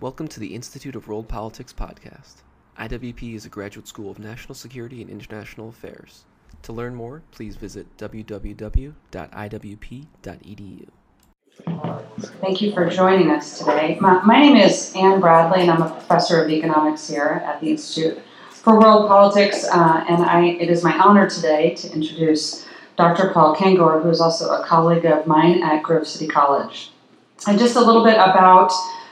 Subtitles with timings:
[0.00, 2.42] Welcome to the Institute of World Politics podcast.
[2.78, 6.24] IWP is a graduate school of national security and international affairs.
[6.62, 8.94] To learn more, please visit www.iwp.edu.
[12.40, 13.98] Thank you for joining us today.
[14.00, 17.70] My, my name is Ann Bradley, and I'm a professor of economics here at the
[17.70, 19.64] Institute for World Politics.
[19.64, 23.32] Uh, and I, it is my honor today to introduce Dr.
[23.32, 26.92] Paul Kengor, who is also a colleague of mine at Grove City College.
[27.48, 28.70] And just a little bit about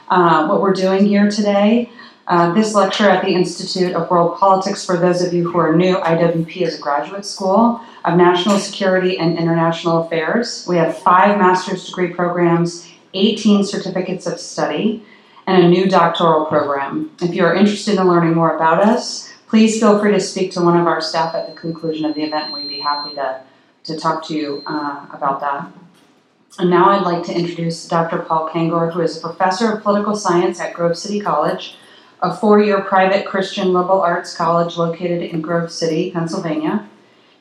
[0.09, 1.91] uh, what we're doing here today.
[2.29, 5.77] Uh, this lecture at the Institute of World Politics, for those of you who are
[5.77, 10.67] new, IWP is a graduate school of national security and international affairs.
[10.69, 15.05] We have five master's degree programs, 18 certificates of study,
[15.47, 17.13] and a new doctoral program.
[17.23, 20.63] If you are interested in learning more about us, please feel free to speak to
[20.63, 22.53] one of our staff at the conclusion of the event.
[22.53, 23.43] We'd be happy to,
[23.85, 25.71] to talk to you uh, about that.
[26.59, 28.19] And now I'd like to introduce Dr.
[28.21, 31.77] Paul Kengor, who is a professor of political science at Grove City College,
[32.23, 36.89] a four year private Christian liberal arts college located in Grove City, Pennsylvania.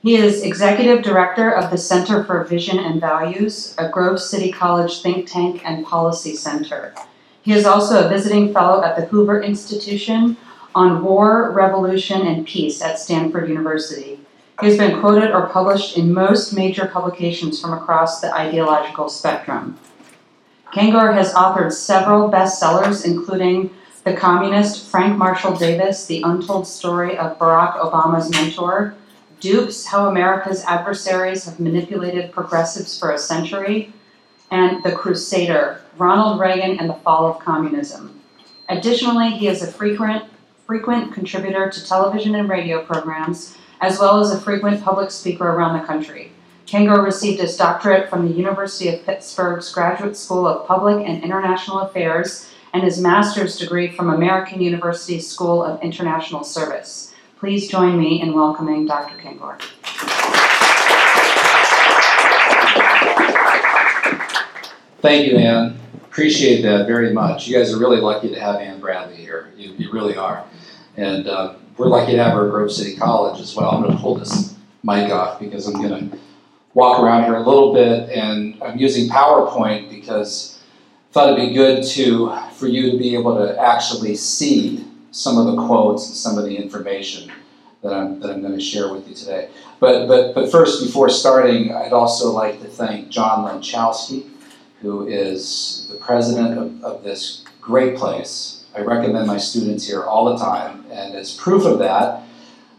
[0.02, 5.02] He is executive director of the Center for Vision and Values, a Grove City College
[5.02, 6.93] think tank and policy center.
[7.41, 10.36] He is also a visiting fellow at the Hoover Institution
[10.75, 14.19] on War, Revolution, and Peace at Stanford University.
[14.61, 19.78] He has been quoted or published in most major publications from across the ideological spectrum.
[20.73, 23.70] Kengor has authored several bestsellers, including
[24.06, 28.95] The Communist, Frank Marshall Davis, The Untold Story of Barack Obama's Mentor,
[29.42, 33.92] Dupes How America's Adversaries Have Manipulated Progressives for a Century,
[34.52, 38.22] and The Crusader Ronald Reagan and the Fall of Communism.
[38.70, 40.23] Additionally, he is a frequent,
[40.66, 45.79] frequent contributor to television and radio programs as well as a frequent public speaker around
[45.79, 46.31] the country.
[46.65, 51.81] Kengor received his doctorate from the University of Pittsburgh's Graduate School of Public and International
[51.81, 57.13] Affairs and his master's degree from American University School of International Service.
[57.39, 59.15] Please join me in welcoming Dr.
[59.17, 59.61] Kengor.
[65.02, 65.77] Thank you, Ann.
[66.05, 67.47] Appreciate that very much.
[67.47, 69.53] You guys are really lucky to have Ann Bradley here.
[69.55, 70.43] You, you really are.
[70.97, 73.71] And uh, we're lucky to have at Grove City College as well.
[73.71, 76.17] I'm going to pull this mic off because I'm going to
[76.73, 80.61] walk around here a little bit, and I'm using PowerPoint because
[81.09, 85.37] I thought it'd be good to for you to be able to actually see some
[85.37, 87.31] of the quotes and some of the information
[87.81, 89.49] that I'm, that I'm going to share with you today.
[89.80, 94.30] But, but, but first, before starting, I'd also like to thank John Lenczowski,
[94.81, 100.25] who is the president of, of this great place, I recommend my students here all
[100.25, 100.86] the time.
[100.91, 102.23] And as proof of that,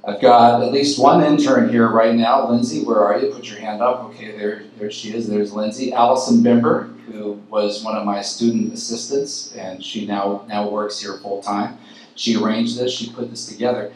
[0.04, 2.48] I've got at least one intern here right now.
[2.48, 3.32] Lindsay, where are you?
[3.32, 4.04] Put your hand up.
[4.04, 5.28] Okay, there, there she is.
[5.28, 5.92] There's Lindsay.
[5.92, 11.18] Allison Bimber, who was one of my student assistants, and she now, now works here
[11.18, 11.78] full time.
[12.14, 13.92] She arranged this, she put this together.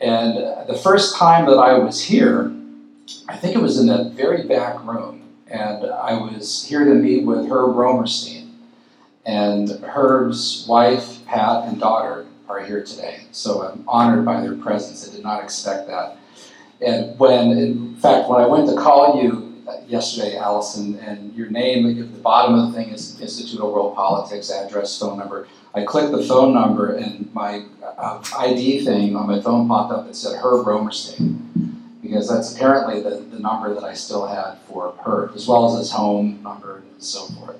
[0.00, 0.36] And
[0.68, 2.52] the first time that I was here,
[3.28, 7.24] I think it was in that very back room, and I was here to meet
[7.24, 8.54] with Herb Romerstein.
[9.26, 13.20] And Herb's wife, Pat, and daughter are here today.
[13.32, 15.06] So I'm honored by their presence.
[15.08, 16.16] I did not expect that.
[16.80, 21.86] And when, in fact, when I went to call you yesterday, Allison, and your name
[21.86, 25.46] at the bottom of the thing is Institute of World Politics, address, phone number.
[25.74, 30.08] I clicked the phone number, and my uh, ID thing on my phone popped up.
[30.08, 31.42] It said Herb Romerstein,
[32.00, 35.78] because that's apparently the, the number that I still had for Herb, as well as
[35.78, 37.58] his home number and so forth.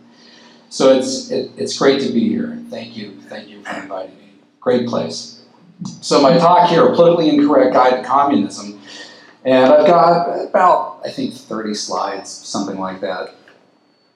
[0.68, 2.62] So it's, it, it's great to be here.
[2.68, 3.20] Thank you.
[3.22, 4.32] Thank you for inviting me.
[4.60, 5.44] Great place.
[6.00, 8.80] So my talk here, Politically Incorrect Guide to Communism.
[9.44, 13.34] And I've got about, I think, 30 slides, something like that.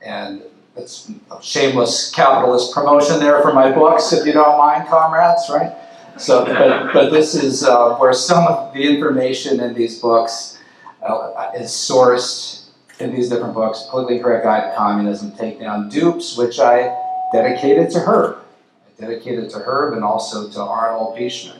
[0.05, 0.43] And
[0.77, 5.73] it's a shameless capitalist promotion there for my books, if you don't mind, comrades, right?
[6.19, 10.59] So, but, but this is uh, where some of the information in these books
[11.03, 12.62] uh, is sourced
[13.01, 16.97] in these different books, Politically Correct Guide to Communism, Take Down Dupes, which I
[17.33, 18.39] dedicated to Herb.
[18.87, 21.56] I dedicated to Herb and also to Arnold Beechner,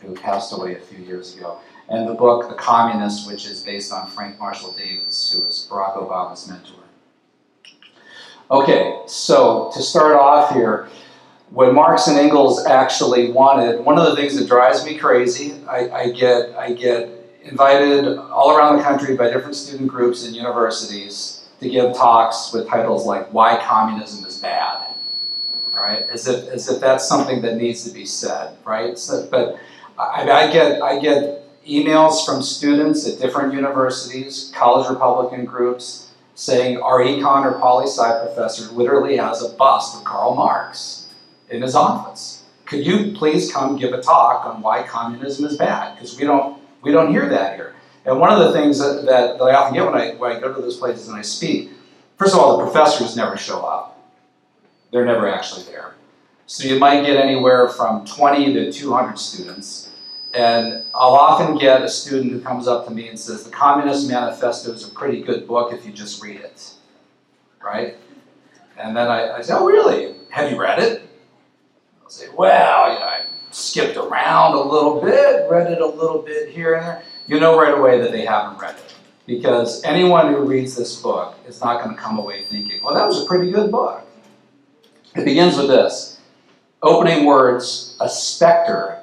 [0.00, 1.58] who passed away a few years ago.
[1.88, 5.96] And the book, The Communist, which is based on Frank Marshall Davis, who was Barack
[5.96, 6.78] Obama's mentor.
[8.50, 10.88] Okay, so to start off here,
[11.50, 15.90] when Marx and Engels actually wanted, one of the things that drives me crazy, I,
[15.90, 17.11] I get, I get
[17.44, 22.68] invited all around the country by different student groups and universities to give talks with
[22.68, 24.88] titles like Why Communism is Bad.
[25.74, 26.02] Right?
[26.10, 28.98] As if, as if that's something that needs to be said, right?
[28.98, 29.58] So, but
[29.98, 36.78] I, I, get, I get emails from students at different universities, college Republican groups, saying
[36.78, 41.12] our econ or poli sci professor literally has a bust of Karl Marx
[41.50, 42.44] in his office.
[42.66, 45.94] Could you please come give a talk on why communism is bad?
[45.94, 47.74] Because we don't we don't hear that here.
[48.04, 50.40] And one of the things that, that, that I often get when I when I
[50.40, 51.70] go to those places and I speak,
[52.16, 53.98] first of all, the professors never show up.
[54.90, 55.94] They're never actually there.
[56.46, 59.90] So you might get anywhere from 20 to 200 students.
[60.34, 64.08] And I'll often get a student who comes up to me and says, The Communist
[64.08, 66.74] Manifesto is a pretty good book if you just read it.
[67.62, 67.96] Right?
[68.78, 70.14] And then I, I say, Oh, really?
[70.30, 71.02] Have you read it?
[72.02, 73.24] I'll say, Well, you know, I
[73.54, 77.02] skipped around a little bit, read it a little bit here and there.
[77.26, 78.94] You know right away that they haven't read it.
[79.26, 83.06] Because anyone who reads this book is not going to come away thinking, Well, that
[83.06, 84.04] was a pretty good book.
[85.14, 86.20] It begins with this
[86.82, 89.02] opening words, a specter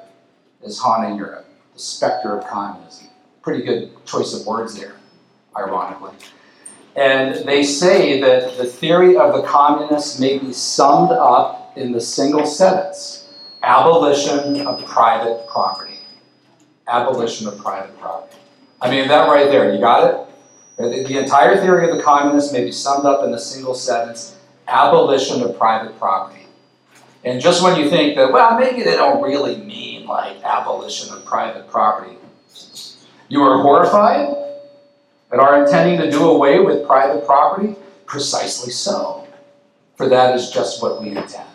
[0.62, 1.46] is haunting Europe.
[1.74, 3.08] The specter of communism.
[3.42, 4.96] Pretty good choice of words there,
[5.56, 6.12] ironically.
[6.96, 12.00] And they say that the theory of the communists may be summed up in the
[12.00, 13.19] single sentence
[13.62, 15.98] abolition of private property.
[16.88, 18.36] Abolition of private property.
[18.80, 20.26] I mean, that right there, you got it?
[20.76, 24.36] The, the entire theory of the communists may be summed up in a single sentence
[24.66, 26.46] abolition of private property.
[27.24, 31.24] And just when you think that, well, maybe they don't really mean like abolition of
[31.24, 32.16] private property,
[33.28, 34.34] you are horrified
[35.32, 37.76] at our intending to do away with private property?
[38.06, 39.26] Precisely so.
[39.96, 41.46] For that is just what we intend.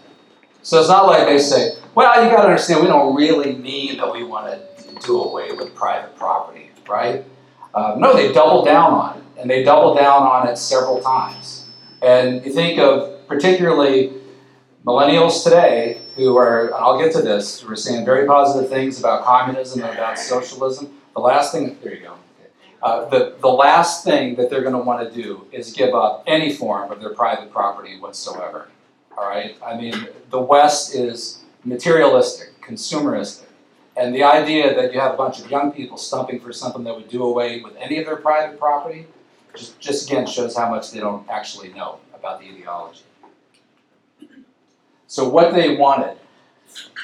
[0.61, 3.97] So it's not like they say, well, you got to understand, we don't really mean
[3.97, 7.23] that we want to do away with private property, right?
[7.73, 11.69] Uh, no, they double down on it, and they double down on it several times.
[12.01, 14.13] And you think of particularly
[14.85, 18.99] millennials today who are, and I'll get to this, who are saying very positive things
[18.99, 20.93] about communism and about socialism.
[21.13, 22.15] The last thing, there you go.
[22.83, 26.23] Uh, the, the last thing that they're going to want to do is give up
[26.27, 28.69] any form of their private property whatsoever.
[29.17, 29.57] All right?
[29.65, 33.45] I mean, the West is materialistic, consumeristic.
[33.97, 36.95] And the idea that you have a bunch of young people stumping for something that
[36.95, 39.07] would do away with any of their private property
[39.55, 43.01] just, just again shows how much they don't actually know about the ideology.
[45.07, 46.17] So, what they wanted.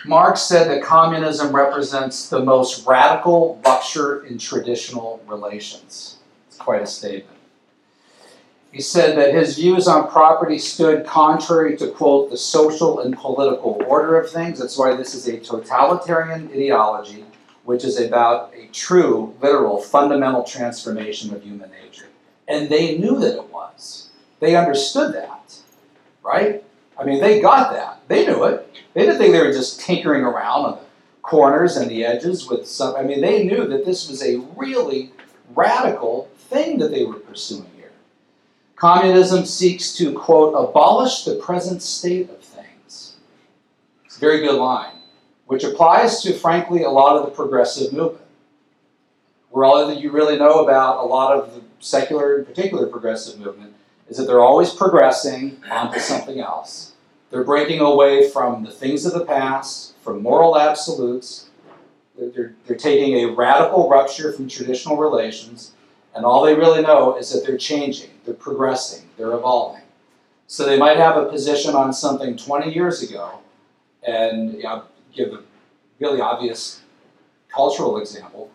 [0.05, 6.17] Marx said that communism represents the most radical rupture in traditional relations.
[6.47, 7.37] It's quite a statement.
[8.71, 13.83] He said that his views on property stood contrary to, quote, the social and political
[13.85, 14.59] order of things.
[14.59, 17.25] That's why this is a totalitarian ideology,
[17.65, 22.07] which is about a true, literal, fundamental transformation of human nature.
[22.47, 24.09] And they knew that it was.
[24.39, 25.53] They understood that,
[26.23, 26.63] right?
[26.97, 28.01] I mean, they got that.
[28.07, 28.73] They knew it.
[28.93, 30.85] They didn't think they were just tinkering around on the
[31.21, 32.95] corners and the edges with some.
[32.95, 35.11] I mean, they knew that this was a really
[35.55, 37.70] radical thing that they were pursuing.
[38.81, 43.17] Communism seeks to, quote, abolish the present state of things.
[44.03, 44.95] It's a very good line,
[45.45, 48.25] which applies to, frankly, a lot of the progressive movement.
[49.51, 53.39] Where all that you really know about a lot of the secular, in particular, progressive
[53.39, 53.75] movement
[54.09, 56.93] is that they're always progressing onto something else.
[57.29, 61.51] They're breaking away from the things of the past, from moral absolutes.
[62.17, 65.73] They're, they're taking a radical rupture from traditional relations,
[66.15, 69.83] and all they really know is that they're changing, they're progressing, they're evolving.
[70.47, 73.39] So they might have a position on something 20 years ago,
[74.03, 75.41] and you know, give a
[75.99, 76.81] really obvious
[77.49, 78.49] cultural example.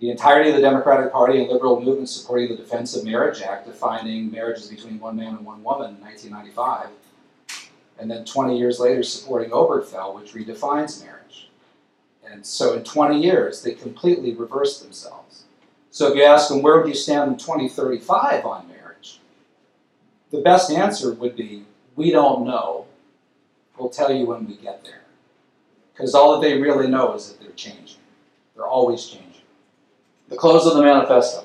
[0.00, 3.66] The entirety of the Democratic Party and liberal movement supporting the Defense of Marriage Act,
[3.66, 6.90] defining marriages between one man and one woman in 1995
[7.98, 11.48] and then 20 years later supporting Obergefell, which redefines marriage.
[12.28, 15.23] And so in 20 years, they completely reversed themselves.
[15.94, 19.20] So if you ask them, where would you stand in 2035 on marriage?
[20.32, 22.86] The best answer would be, we don't know.
[23.78, 25.02] We'll tell you when we get there.
[25.92, 28.00] Because all that they really know is that they're changing.
[28.56, 29.42] They're always changing.
[30.30, 31.44] The close of the manifesto.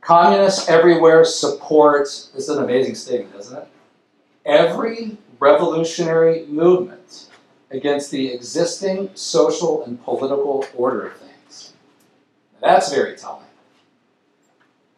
[0.00, 3.68] Communists everywhere support, this is an amazing statement, isn't it?
[4.46, 7.26] Every revolutionary movement
[7.72, 11.29] against the existing social and political order of things.
[12.60, 13.46] That's very telling.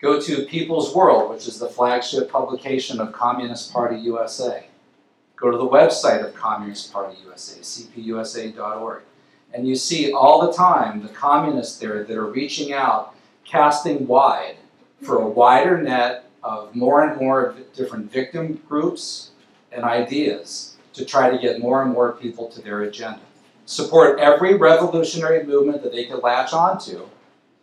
[0.01, 4.67] Go to People's World, which is the flagship publication of Communist Party USA.
[5.37, 9.03] Go to the website of Communist Party USA, cpusa.org,
[9.55, 13.15] and you see all the time the communists there that are reaching out,
[13.45, 14.57] casting wide
[15.01, 19.31] for a wider net of more and more different victim groups,
[19.71, 23.21] and ideas to try to get more and more people to their agenda.
[23.67, 27.09] Support every revolutionary movement that they could latch onto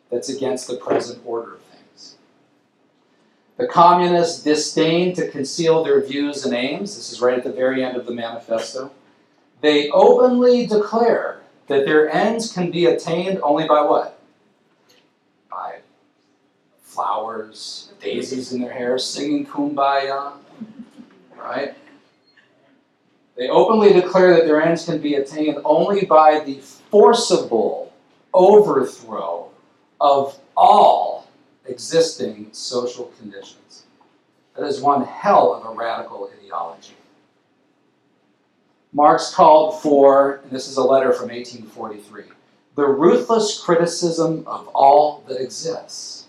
[0.09, 2.15] that's against the present order of things.
[3.57, 6.95] The communists disdain to conceal their views and aims.
[6.95, 8.91] This is right at the very end of the manifesto.
[9.61, 14.19] They openly declare that their ends can be attained only by what?
[15.51, 15.79] By
[16.81, 20.33] flowers, daisies in their hair, singing kumbaya,
[21.37, 21.75] right?
[23.35, 27.93] They openly declare that their ends can be attained only by the forcible
[28.33, 29.49] overthrow
[29.99, 31.27] of all
[31.65, 33.83] existing social conditions.
[34.55, 36.95] That is one hell of a radical ideology.
[38.91, 42.23] Marx called for, and this is a letter from 1843,
[42.75, 46.25] the ruthless criticism of all that exists.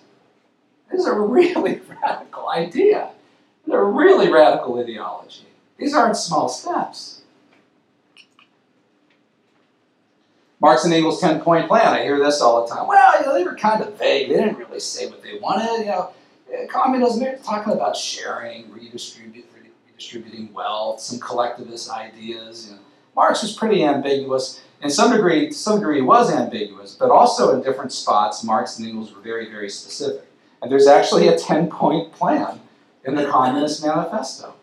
[0.91, 3.11] This is a really radical idea.
[3.65, 5.47] It's a really radical ideology.
[5.79, 7.20] These aren't small steps.
[10.61, 12.87] Marx and Engels' 10 point plan, I hear this all the time.
[12.87, 14.29] Well, you know, they were kind of vague.
[14.29, 15.81] They didn't really say what they wanted.
[15.81, 16.11] You know,
[16.53, 22.69] eh, communism, they're talking about sharing, redistributing wealth, some collectivist ideas.
[22.69, 22.83] You know.
[23.17, 24.61] Marx was pretty ambiguous.
[24.83, 28.79] In some degree, to some degree, he was ambiguous, but also in different spots, Marx
[28.79, 30.27] and Engels were very, very specific.
[30.63, 32.61] And there's actually a 10 point plan
[33.05, 34.55] in the Communist Manifesto.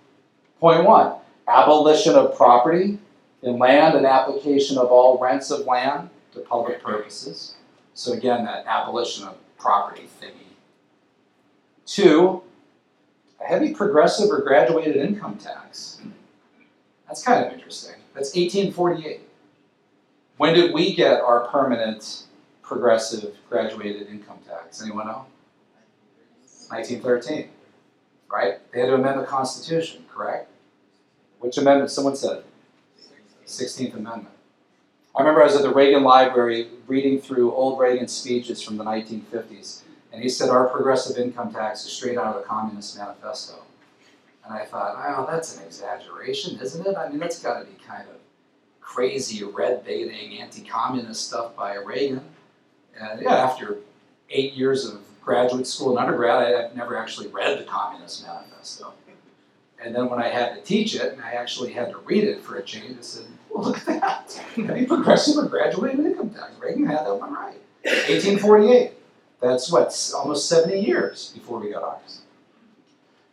[0.59, 1.13] Point one
[1.47, 2.99] abolition of property
[3.43, 7.55] in land and application of all rents of land to public purposes.
[7.93, 10.31] So, again, that abolition of property thingy.
[11.85, 12.43] Two,
[13.41, 15.99] a heavy progressive or graduated income tax.
[17.07, 17.95] That's kind of interesting.
[18.13, 19.21] That's 1848.
[20.37, 22.23] When did we get our permanent
[22.61, 24.81] progressive graduated income tax?
[24.81, 25.25] Anyone know?
[26.69, 27.49] 1913.
[28.29, 28.59] Right?
[28.71, 30.49] They had to amend the Constitution, correct?
[31.39, 31.91] Which amendment?
[31.91, 32.43] Someone said
[33.47, 34.35] 16th Amendment.
[35.15, 38.83] I remember I was at the Reagan Library reading through old Reagan speeches from the
[38.83, 43.63] 1950s, and he said our progressive income tax is straight out of the Communist Manifesto.
[44.45, 46.95] And I thought, oh, that's an exaggeration, isn't it?
[46.95, 48.15] I mean, that's got to be kind of
[48.79, 52.21] crazy, red baiting, anti communist stuff by Reagan.
[52.99, 53.77] And yeah, after
[54.29, 58.93] eight years of graduate school and undergrad, I, have never actually read the Communist Manifesto.
[59.83, 62.41] And then when I had to teach it, and I actually had to read it
[62.41, 63.25] for a change, I said,
[63.61, 64.41] look at that.
[64.57, 66.51] Any progressive or graduated income tax.
[66.59, 67.59] Reagan had that one right.
[67.83, 68.91] 1848.
[69.41, 72.21] That's what, almost 70 years before we got ours.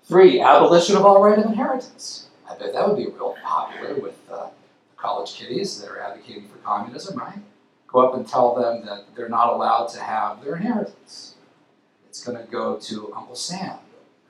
[0.04, 2.28] Three, abolition of all right of inheritance.
[2.48, 4.48] I bet that would be real popular with uh,
[4.96, 7.38] college kiddies that are advocating for communism, right?
[7.88, 11.36] Go up and tell them that they're not allowed to have their inheritance.
[12.06, 13.78] It's going to go to Uncle Sam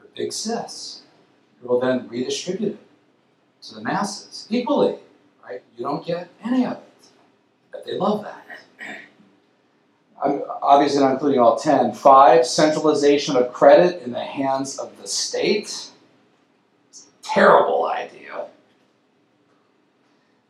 [0.01, 1.03] or Big Sis
[1.65, 2.79] who will then redistribute it
[3.63, 4.97] to the masses equally,
[5.45, 5.63] right?
[5.77, 7.09] You don't get any of it.
[7.73, 8.41] But they love that.
[10.25, 11.93] I'm obviously not including all 10.
[11.93, 15.91] Five, centralization of credit in the hands of the state.
[17.23, 18.47] Terrible idea.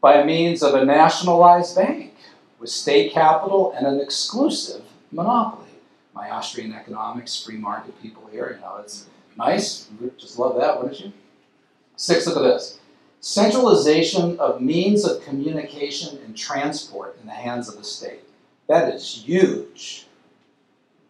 [0.01, 2.15] By means of a nationalized bank
[2.61, 5.63] with state capital and an exclusive monopoly.
[6.15, 9.89] My Austrian economics, free market people here, you know, it's Nice.
[10.17, 11.13] Just love that, wouldn't you?
[11.97, 12.79] Six, look at this.
[13.25, 18.21] Centralization of means of communication and transport in the hands of the state.
[18.69, 20.05] That is huge.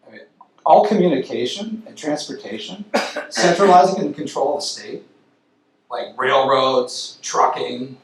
[0.07, 0.21] I mean,
[0.65, 2.85] all communication and transportation,
[3.29, 5.03] centralizing and control of the state,
[5.91, 7.97] like railroads, trucking,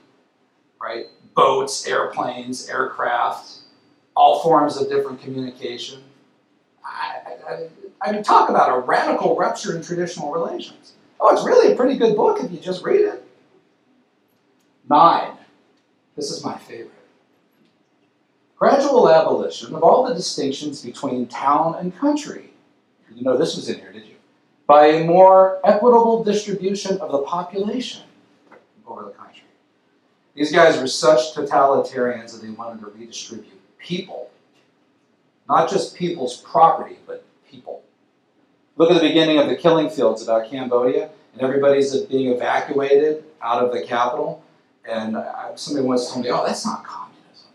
[0.82, 1.06] right?
[1.34, 3.60] Boats, airplanes, aircraft,
[4.14, 6.04] all forms of different communication.
[6.84, 7.68] I, I,
[8.02, 10.96] I mean, talk about a radical rupture in traditional relations.
[11.22, 13.21] Oh, it's really a pretty good book if you just read it.
[14.90, 15.38] Nine.
[16.16, 16.92] This is my favorite.
[18.58, 22.54] Gradual abolition of all the distinctions between town and country.
[23.14, 24.16] You know this was in here, did you?
[24.68, 28.04] By a more equitable distribution of the population
[28.88, 29.44] over the country.
[30.34, 34.30] These guys were such totalitarians that they wanted to redistribute people.
[35.50, 37.84] Not just people's property, but people.
[38.78, 43.64] Look at the beginning of the killing fields about Cambodia, and everybody's being evacuated out
[43.64, 44.44] of the capital.
[44.90, 45.18] And
[45.56, 47.48] somebody once told me, "Oh, that's not communism.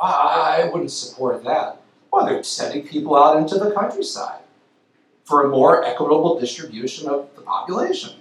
[0.00, 1.80] I wouldn't support that."
[2.12, 4.42] Well, they're sending people out into the countryside
[5.24, 8.20] for a more equitable distribution of the population.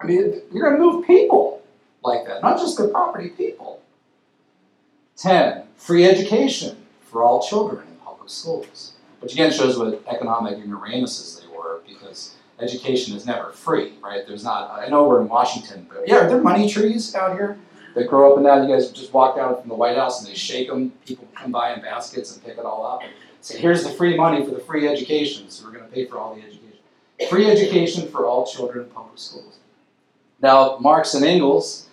[0.00, 1.62] I mean, you're going to move people
[2.04, 3.80] like that, not just the property, people.
[5.16, 5.66] 10.
[5.76, 8.92] Free education for all children in public schools.
[9.20, 14.26] Which again shows what economic ignoramuses they were, because education is never free, right?
[14.26, 17.58] There's not, I know we're in Washington, but yeah, are there money trees out here
[17.94, 18.68] that grow up and down?
[18.68, 20.92] You guys just walk down from the White House and they shake them.
[21.06, 24.16] People come by in baskets and pick it all up and say, here's the free
[24.16, 26.78] money for the free education, so we're going to pay for all the education.
[27.28, 29.58] Free education for all children in public schools.
[30.40, 31.88] Now, Marx and Engels,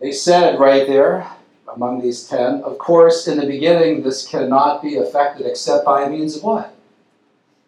[0.00, 1.26] They said right there,
[1.74, 6.36] among these ten, of course, in the beginning, this cannot be effected except by means
[6.36, 6.73] of what?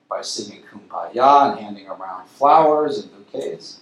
[0.09, 3.81] By singing kumbaya and handing around flowers and bouquets.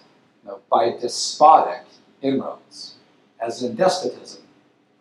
[0.70, 1.84] By despotic
[2.20, 2.94] inroads,
[3.40, 4.42] as in despotism,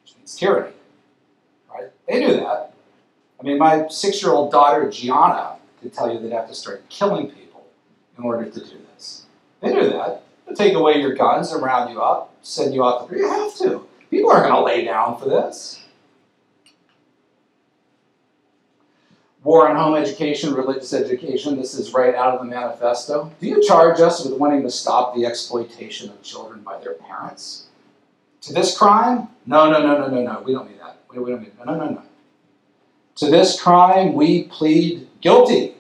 [0.03, 0.73] which means tyranny.
[1.73, 1.89] Right?
[2.07, 2.73] They knew that.
[3.39, 6.87] I mean, my six year old daughter, Gianna, could tell you they'd have to start
[6.89, 7.65] killing people
[8.17, 9.25] in order to do this.
[9.61, 10.23] They knew that.
[10.45, 13.55] They'll take away your guns and round you up, send you out the You have
[13.57, 13.85] to.
[14.09, 15.82] People aren't going to lay down for this.
[19.43, 21.57] War on home education, religious education.
[21.57, 23.29] This is right out of the manifesto.
[23.41, 27.67] Do you charge us with wanting to stop the exploitation of children by their parents?
[28.43, 29.27] To this crime?
[29.45, 30.41] No, no, no, no, no, no.
[30.45, 30.97] We don't mean that.
[31.09, 32.01] We, don't mean no, no, no, no.
[33.15, 35.75] To this crime, we plead guilty.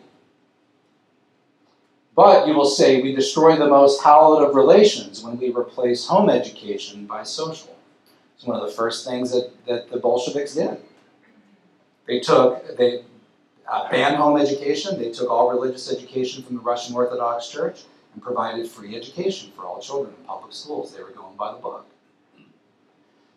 [2.15, 6.29] But you will say we destroy the most hallowed of relations when we replace home
[6.29, 7.75] education by social.
[8.35, 10.77] It's one of the first things that, that the Bolsheviks did.
[12.05, 13.03] They took, they
[13.69, 18.21] uh, banned home education, they took all religious education from the Russian Orthodox Church and
[18.21, 20.93] provided free education for all children in public schools.
[20.93, 21.85] They were going by the book.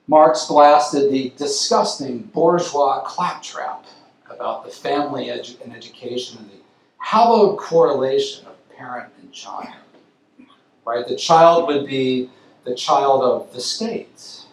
[0.09, 3.87] Marx blasted the disgusting bourgeois claptrap
[4.31, 6.63] about the family edu- and education and the
[6.99, 9.75] hallowed correlation of parent and child.
[10.85, 11.07] Right?
[11.07, 12.31] The child would be
[12.65, 14.45] the child of the state,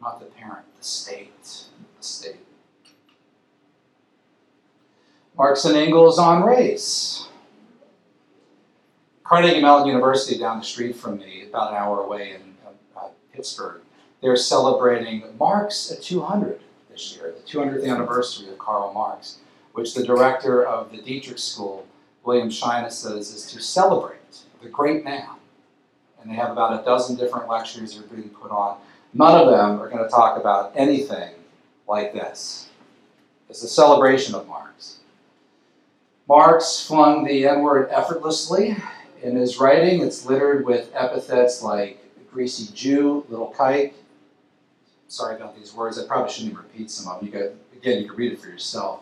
[0.00, 1.66] not the parent, the state.
[1.98, 2.36] The state.
[5.40, 7.26] Marx and Engels on race.
[9.24, 12.42] Carnegie Mellon University down the street from me, about an hour away in
[12.94, 13.80] uh, Pittsburgh,
[14.20, 19.38] they're celebrating Marx at 200 this year, the 200th anniversary of Karl Marx,
[19.72, 21.86] which the director of the Dietrich School,
[22.22, 25.26] William Shiner, says is to celebrate the great man.
[26.20, 28.76] And they have about a dozen different lectures that are being put on.
[29.14, 31.32] None of them are going to talk about anything
[31.88, 32.68] like this.
[33.48, 34.99] It's a celebration of Marx.
[36.30, 38.76] Marx flung the N word effortlessly.
[39.20, 41.98] In his writing, it's littered with epithets like
[42.30, 43.94] greasy Jew, little kike.
[45.08, 45.98] Sorry about these words.
[45.98, 47.26] I probably shouldn't even repeat some of them.
[47.26, 49.00] You got, again, you can read it for yourself.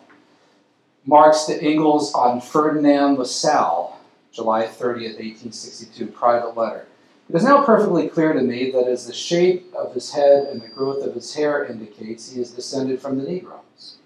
[1.05, 3.99] Marx to Engels on Ferdinand Lassalle,
[4.31, 6.87] July 30th, 1862, private letter.
[7.29, 10.59] It is now perfectly clear to me that as the shape of his head and
[10.59, 13.98] the growth of his hair indicates, he is descended from the Negroes.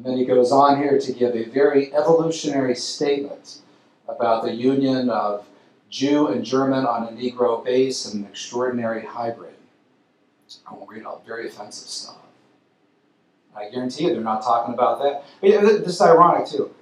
[0.00, 3.58] And then he goes on here to give a very evolutionary statement
[4.08, 5.44] about the union of
[5.90, 9.52] Jew and German on a Negro base and an extraordinary hybrid.
[10.66, 12.16] I won't read all very offensive stuff.
[13.54, 15.24] I guarantee you they're not talking about that.
[15.42, 15.50] But
[15.84, 16.74] This is ironic too.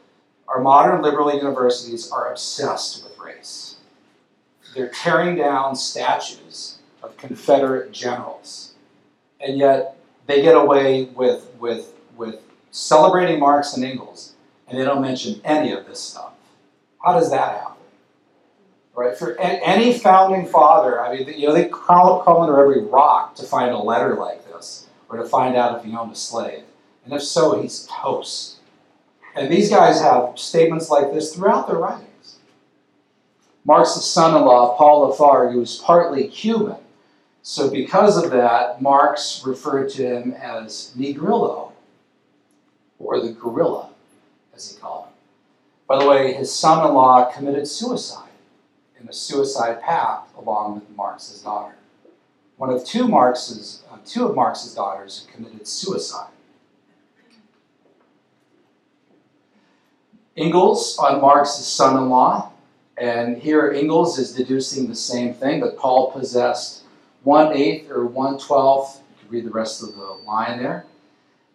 [0.47, 3.79] Our modern liberal universities are obsessed with race.
[4.77, 8.75] They're tearing down statues of Confederate generals.
[9.41, 12.48] And yet they get away with, with, with
[12.79, 14.35] celebrating Marx and Engels,
[14.69, 16.33] and they don't mention any of this stuff.
[17.05, 17.83] How does that happen?
[18.95, 19.17] Right?
[19.17, 23.45] For any founding father, I mean, you know, they crawl, crawl under every rock to
[23.45, 26.63] find a letter like this, or to find out if he owned a slave.
[27.05, 28.57] And if so, he's toast.
[29.35, 32.39] And these guys have statements like this throughout their writings.
[33.65, 36.79] Marx's son-in-law, Paul Lafargue, was partly Cuban.
[37.43, 41.68] So because of that, Marx referred to him as Negrillo,
[42.99, 43.91] or the gorilla,
[44.55, 45.13] as he called him.
[45.87, 48.31] By the way, his son-in-law committed suicide
[49.01, 51.77] in a suicide path along with Marx's daughter.
[52.57, 56.31] One of two Marx's, uh, two of Marx's daughters committed suicide.
[60.37, 62.51] Engels on Marx's son-in-law,
[62.97, 66.83] and here Engels is deducing the same thing that Paul possessed
[67.23, 69.01] one eighth or one twelfth.
[69.11, 70.85] You can read the rest of the line there.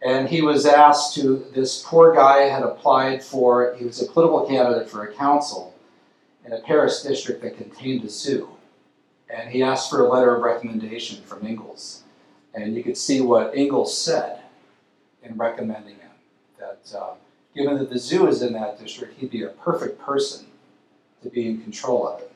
[0.05, 1.45] And he was asked to.
[1.53, 3.75] This poor guy had applied for.
[3.77, 5.73] He was a political candidate for a council
[6.45, 8.49] in a Paris district that contained a zoo,
[9.29, 12.03] and he asked for a letter of recommendation from Engels.
[12.53, 14.41] And you could see what Engels said
[15.23, 16.11] in recommending him.
[16.59, 16.95] That.
[16.95, 17.13] Uh,
[17.55, 20.47] given that the zoo is in that district, he'd be a perfect person
[21.21, 22.31] to be in control of it.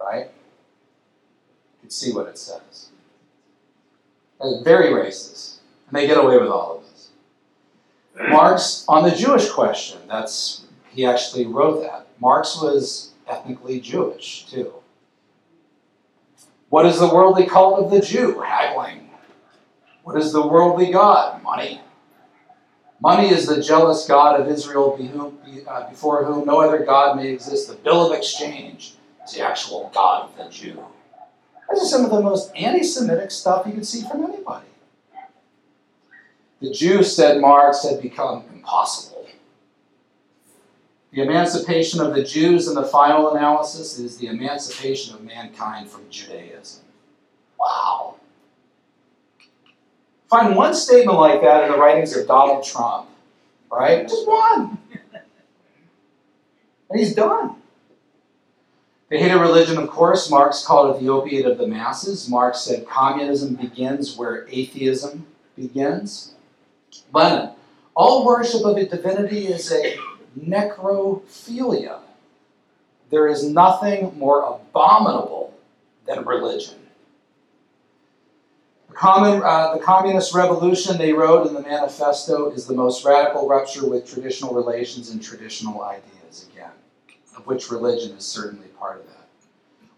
[0.00, 0.26] Right?
[0.26, 2.90] You can see what it says.
[4.62, 5.58] Very racist.
[5.88, 6.77] And they get away with all of this.
[8.28, 12.06] Marx, on the Jewish question, that's he actually wrote that.
[12.20, 14.72] Marx was ethnically Jewish too.
[16.70, 18.40] What is the worldly cult of the Jew?
[18.40, 19.08] Haggling.
[20.02, 21.42] What is the worldly God?
[21.42, 21.80] Money.
[23.00, 24.98] Money is the jealous God of Israel
[25.68, 27.68] uh, before whom no other God may exist.
[27.68, 30.82] The bill of exchange is the actual God of the Jew.
[31.70, 34.66] This is some of the most anti Semitic stuff you could see from anybody.
[36.60, 39.26] The Jews, said Marx, had become impossible.
[41.12, 46.08] The emancipation of the Jews in the final analysis is the emancipation of mankind from
[46.10, 46.84] Judaism.
[47.58, 48.16] Wow.
[50.28, 53.08] Find one statement like that in the writings of Donald Trump,
[53.70, 54.06] right?
[54.06, 54.78] Just one.
[56.90, 57.56] And he's done.
[59.08, 60.30] They hated religion, of course.
[60.30, 62.28] Marx called it the opiate of the masses.
[62.28, 66.34] Marx said communism begins where atheism begins.
[67.12, 67.50] Lenin,
[67.94, 69.98] all worship of a divinity is a
[70.38, 72.00] necrophilia.
[73.10, 75.54] There is nothing more abominable
[76.06, 76.74] than religion.
[78.88, 83.48] The, common, uh, the communist revolution they wrote in the manifesto is the most radical
[83.48, 86.70] rupture with traditional relations and traditional ideas, again,
[87.36, 89.26] of which religion is certainly part of that.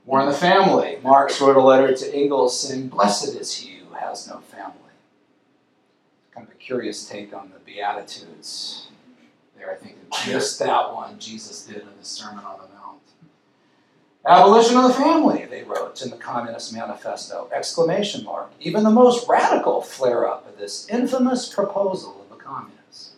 [0.06, 0.98] War in the family.
[1.02, 4.79] Marx wrote a letter to Engels saying, Blessed is he who has no family.
[6.40, 8.86] Kind of a curious take on the Beatitudes
[9.58, 9.70] there.
[9.70, 13.02] I think just that one Jesus did in the Sermon on the Mount.
[14.26, 17.50] Abolition of the family, they wrote in the Communist Manifesto!
[17.52, 18.52] Exclamation mark.
[18.58, 23.12] Even the most radical flare up of this infamous proposal of the communists.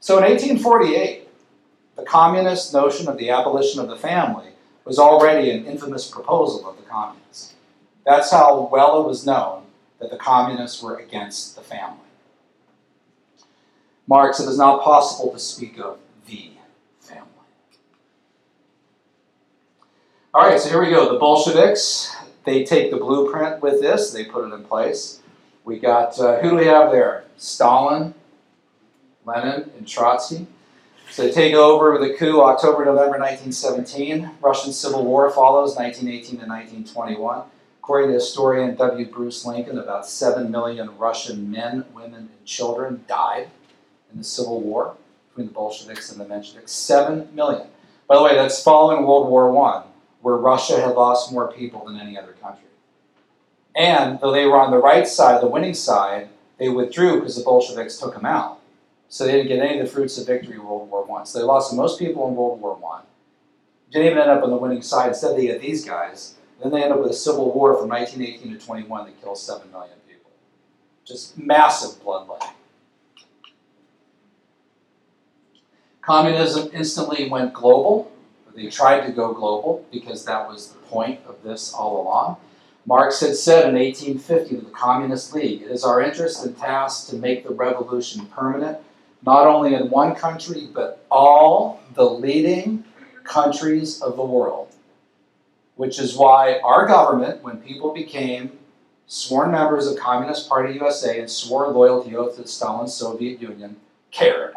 [0.00, 1.28] So in 1848,
[1.94, 4.48] the communist notion of the abolition of the family
[4.84, 7.54] was already an infamous proposal of the communists.
[8.04, 9.62] That's how well it was known
[10.00, 12.00] that the communists were against the family.
[14.06, 16.50] Marx, it is not possible to speak of the
[17.00, 17.24] family.
[20.34, 21.10] All right, so here we go.
[21.12, 22.14] The Bolsheviks,
[22.44, 25.20] they take the blueprint with this, they put it in place.
[25.64, 27.24] We got, uh, who do we have there?
[27.38, 28.14] Stalin,
[29.24, 30.46] Lenin, and Trotsky.
[31.10, 34.30] So they take over with the coup October, November 1917.
[34.42, 37.42] Russian Civil War follows 1918 to 1921.
[37.78, 39.06] According to historian W.
[39.06, 43.48] Bruce Lincoln, about 7 million Russian men, women, and children died
[44.14, 44.96] in the Civil War
[45.28, 46.70] between the Bolsheviks and the Mensheviks.
[46.70, 47.66] 7 million.
[48.06, 49.82] By the way, that's following World War I,
[50.22, 52.68] where Russia had lost more people than any other country.
[53.74, 57.42] And though they were on the right side, the winning side, they withdrew because the
[57.42, 58.60] Bolsheviks took them out.
[59.08, 61.24] So they didn't get any of the fruits of victory in World War I.
[61.24, 63.02] So they lost the most people in World War I.
[63.90, 65.08] Didn't even end up on the winning side.
[65.08, 66.34] Instead, they get these guys.
[66.62, 69.70] Then they end up with a civil war from 1918 to 21 that kills 7
[69.70, 70.30] million people.
[71.04, 72.48] Just massive bloodletting.
[76.06, 78.12] Communism instantly went global.
[78.54, 82.36] They tried to go global because that was the point of this all along.
[82.86, 87.08] Marx had said in 1850 to the Communist League, it is our interest and task
[87.08, 88.78] to make the revolution permanent
[89.24, 92.84] not only in one country, but all the leading
[93.24, 94.68] countries of the world.
[95.76, 98.52] Which is why our government, when people became
[99.06, 103.76] sworn members of Communist Party USA and swore loyalty oath to Stalin's Soviet Union,
[104.10, 104.54] cared.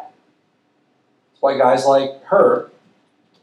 [1.40, 2.70] Why guys like her,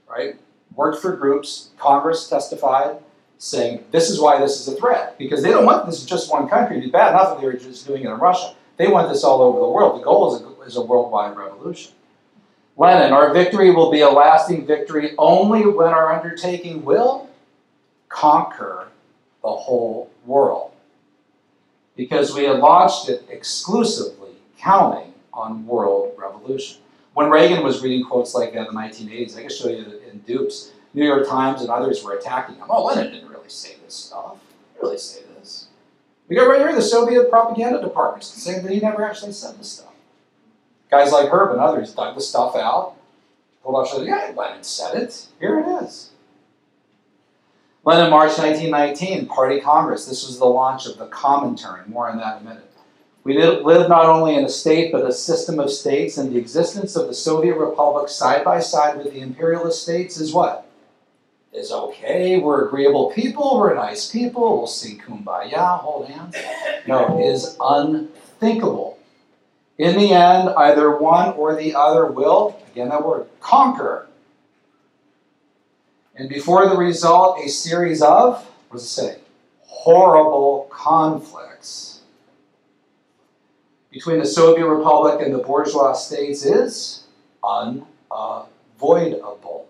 [0.10, 0.36] right,
[0.76, 2.98] worked for groups, Congress testified,
[3.38, 5.18] saying this is why this is a threat.
[5.18, 6.78] Because they don't want this in just one country.
[6.78, 8.56] It'd bad enough if they were just doing it in Russia.
[8.78, 10.00] They want this all over the world.
[10.00, 11.94] The goal is a is a worldwide revolution.
[12.78, 17.30] Lenin, our victory will be a lasting victory only when our undertaking will
[18.10, 18.90] conquer
[19.42, 20.72] the whole world.
[21.96, 26.82] Because we had launched it exclusively counting on world revolution.
[27.16, 30.20] When Reagan was reading quotes like that in the 1980s, I can show you in
[30.28, 30.74] dupes.
[30.94, 32.66] New York Times and others were attacking him.
[32.70, 34.36] Oh, Lenin didn't really say this stuff.
[34.74, 35.68] He really say this.
[36.28, 39.72] We got right here the Soviet propaganda department saying that he never actually said this
[39.72, 39.94] stuff.
[40.92, 42.96] Guys like Herb and others dug the stuff out,
[43.64, 45.28] pulled out, showed, yeah, Lenin said it.
[45.40, 46.12] Here it is.
[47.86, 50.06] Lenin, March 1919, Party Congress.
[50.06, 51.88] This was the launch of the Comintern.
[51.88, 52.72] More on that in a minute.
[53.26, 56.96] We live not only in a state, but a system of states, and the existence
[56.96, 60.70] of the Soviet Republic side by side with the imperialist states is what?
[61.52, 62.38] Is okay.
[62.38, 63.58] We're agreeable people.
[63.58, 64.60] We're nice people.
[64.60, 66.36] We'll sing kumbaya, hold hands.
[66.86, 69.00] No, is unthinkable.
[69.80, 74.08] In the end, either one or the other will, again that word, conquer.
[76.16, 79.20] And before the result, a series of, what does it say?
[79.64, 81.95] Horrible conflicts
[83.96, 87.06] between the Soviet Republic and the bourgeois states is
[87.42, 89.70] unavoidable.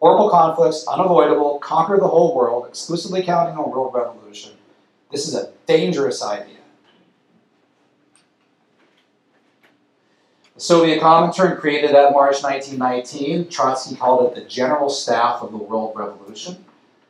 [0.00, 4.52] Horrible conflicts, unavoidable, conquer the whole world, exclusively counting on world revolution.
[5.10, 6.58] This is a dangerous idea.
[10.54, 13.48] The Soviet Comintern created that March 1919.
[13.48, 16.62] Trotsky called it the General Staff of the World Revolution.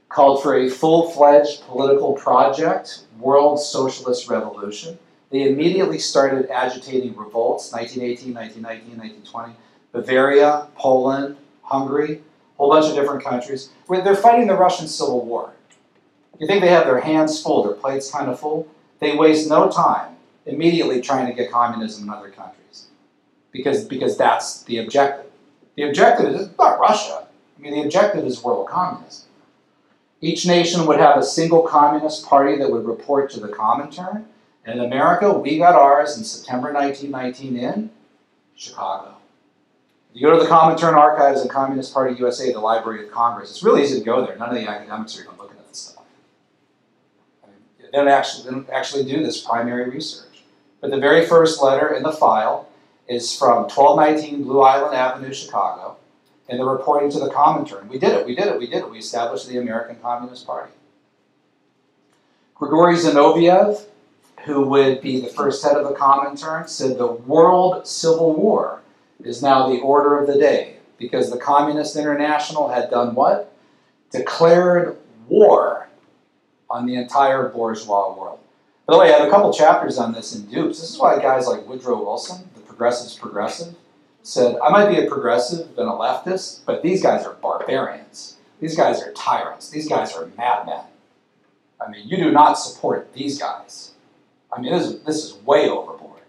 [0.08, 4.98] called for a full-fledged political project, World Socialist Revolution.
[5.32, 9.54] They immediately started agitating revolts, 1918, 1919, 1920.
[9.92, 12.20] Bavaria, Poland, Hungary, a
[12.58, 13.70] whole bunch of different countries.
[13.88, 15.54] They're fighting the Russian Civil War.
[16.38, 18.68] You think they have their hands full, their plates kind of full?
[19.00, 22.88] They waste no time immediately trying to get communism in other countries.
[23.52, 25.30] Because, because that's the objective.
[25.76, 27.26] The objective is not Russia.
[27.56, 29.28] I mean, the objective is world communism.
[30.20, 34.24] Each nation would have a single communist party that would report to the Comintern.
[34.64, 37.90] And in America, we got ours in September 1919 in
[38.54, 39.16] Chicago.
[40.10, 43.50] If You go to the Comintern Archives and Communist Party USA, the Library of Congress.
[43.50, 44.36] It's really easy to go there.
[44.36, 46.04] None of the academics are even looking at this stuff.
[47.42, 50.42] I mean, they don't actually, they don't actually do this primary research.
[50.80, 52.68] But the very first letter in the file
[53.08, 55.96] is from 1219 Blue Island Avenue, Chicago,
[56.48, 57.88] and they're reporting to the Comintern.
[57.88, 58.90] We did it, we did it, we did it.
[58.90, 60.72] We established the American Communist Party.
[62.54, 63.86] Grigory Zinoviev,
[64.44, 68.80] who would be the first head of the Comintern, said the World Civil War
[69.22, 73.54] is now the order of the day because the Communist International had done what?
[74.10, 75.88] Declared war
[76.68, 78.40] on the entire bourgeois world.
[78.86, 80.80] By the way, I have a couple chapters on this in Dupes.
[80.80, 83.74] This is why guys like Woodrow Wilson, the progressive's progressive,
[84.22, 88.36] said, I might be a progressive and a leftist, but these guys are barbarians.
[88.60, 89.70] These guys are tyrants.
[89.70, 90.84] These guys are madmen.
[91.80, 93.91] I mean, you do not support these guys.
[94.54, 96.20] I mean, this is, this is way overboard.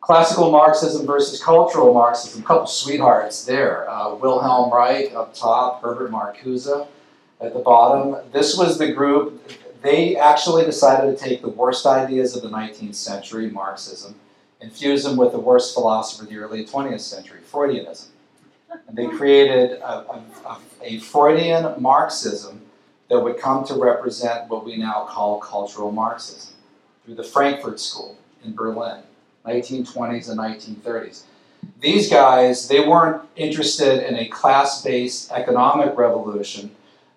[0.00, 3.88] Classical Marxism versus cultural Marxism, a couple sweethearts there.
[3.88, 6.86] Uh, Wilhelm Reich up top, Herbert Marcuse
[7.40, 8.16] at the bottom.
[8.32, 9.40] This was the group,
[9.82, 14.14] they actually decided to take the worst ideas of the 19th century, Marxism,
[14.60, 18.08] and fuse them with the worst philosopher of the early 20th century, Freudianism.
[18.88, 22.60] And they created a, a, a Freudian Marxism
[23.10, 26.54] that would come to represent what we now call cultural Marxism
[27.04, 29.02] through the Frankfurt School in Berlin,
[29.44, 31.24] 1920s and 1930s.
[31.80, 36.70] These guys, they weren't interested in a class based economic revolution,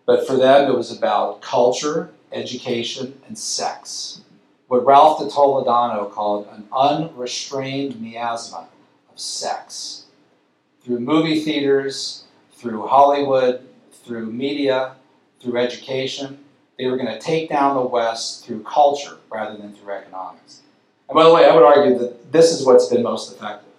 [0.06, 4.22] but for them it was about culture, education, and sex.
[4.68, 8.68] What Ralph de Toledano called an unrestrained miasma
[9.12, 10.06] of sex.
[10.84, 14.96] Through movie theaters, through Hollywood, through media,
[15.44, 16.40] through education,
[16.78, 20.62] they were going to take down the West through culture rather than through economics.
[21.10, 23.70] And by the way, I would argue that this is what's been most effective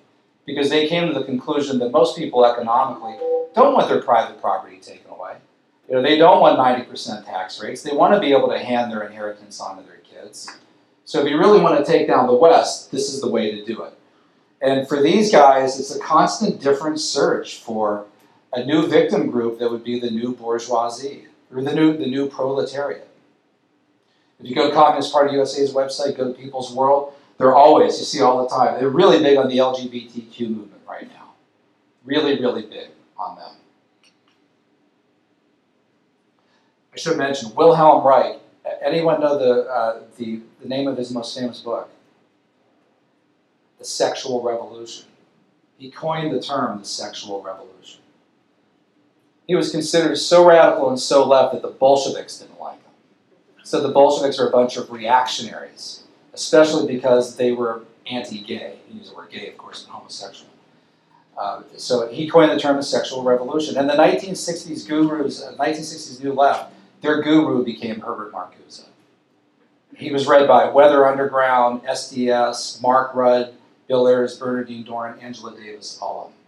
[0.46, 3.16] because they came to the conclusion that most people economically
[3.54, 5.36] don't want their private property taken away.
[5.88, 7.82] You know, they don't want 90% tax rates.
[7.82, 10.50] They want to be able to hand their inheritance on to their kids.
[11.04, 13.64] So if you really want to take down the West, this is the way to
[13.64, 13.94] do it.
[14.62, 18.06] And for these guys, it's a constant different search for
[18.52, 22.28] a new victim group that would be the new bourgeoisie or the new the new
[22.28, 23.08] proletariat.
[24.40, 28.04] If you go to Communist Party USA's website, go to People's World, they're always, you
[28.04, 31.34] see all the time, they're really big on the LGBTQ movement right now.
[32.04, 33.52] Really, really big on them.
[36.92, 38.38] I should mention Wilhelm Reich.
[38.82, 41.88] Anyone know the, uh, the, the name of his most famous book?
[43.78, 45.06] The Sexual Revolution.
[45.78, 48.00] He coined the term the sexual revolution.
[49.46, 52.92] He was considered so radical and so left that the Bolsheviks didn't like him.
[53.62, 58.76] So the Bolsheviks are a bunch of reactionaries, especially because they were anti-gay.
[58.88, 60.50] He used the word gay, of course, and homosexual.
[61.36, 63.76] Uh, so he coined the term the sexual revolution.
[63.76, 68.84] And the 1960s gurus, uh, 1960s New Left, their guru became Herbert Marcuse.
[69.96, 73.54] He was read by Weather Underground, SDS, Mark Rudd,
[73.88, 76.38] Bill Ayers, Bernardine Dohrn, Angela Davis, all of them.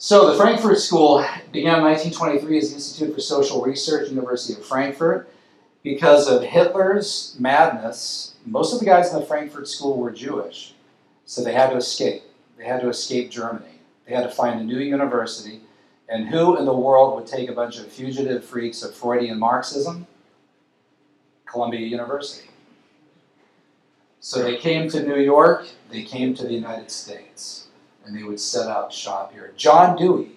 [0.00, 4.64] So the Frankfurt School began in 1923 as the Institute for Social Research, University of
[4.64, 5.28] Frankfurt.
[5.82, 10.74] Because of Hitler's madness, most of the guys in the Frankfurt School were Jewish,
[11.24, 12.22] so they had to escape.
[12.56, 13.80] They had to escape Germany.
[14.06, 15.62] They had to find a new university.
[16.08, 20.06] And who in the world would take a bunch of fugitive freaks of Freudian Marxism?
[21.44, 22.48] Columbia University.
[24.20, 27.67] So they came to New York, they came to the United States,
[28.08, 29.52] and they would set up shop here.
[29.56, 30.30] John Dewey,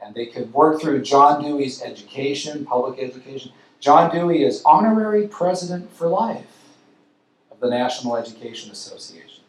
[0.00, 3.50] and they could work through John Dewey's education, public education.
[3.80, 6.46] John Dewey is honorary president for life
[7.50, 9.42] of the National Education Association.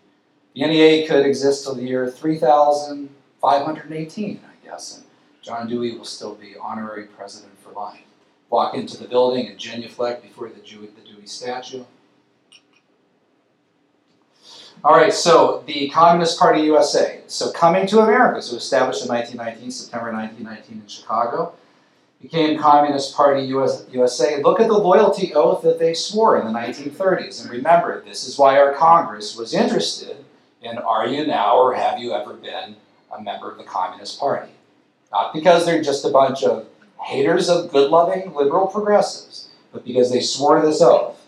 [0.55, 5.05] The NEA could exist till the year 3518, I guess, and
[5.43, 8.01] John Dewey will still be honorary president for life.
[8.49, 11.84] Walk into the building and genuflect before the the Dewey statue.
[14.86, 17.21] All right, so the Communist Party USA.
[17.26, 21.56] So coming to America, so established in 1919, September 1919 in Chicago,
[22.21, 24.43] became Communist Party US, USA.
[24.43, 27.41] Look at the loyalty oath that they swore in the 1930s.
[27.41, 30.24] And remember, this is why our Congress was interested
[30.62, 32.76] in are you now or have you ever been
[33.12, 34.52] a member of the Communist Party?
[35.12, 36.67] Not because they're just a bunch of
[37.02, 41.24] haters of good loving liberal progressives, but because they swore this oath.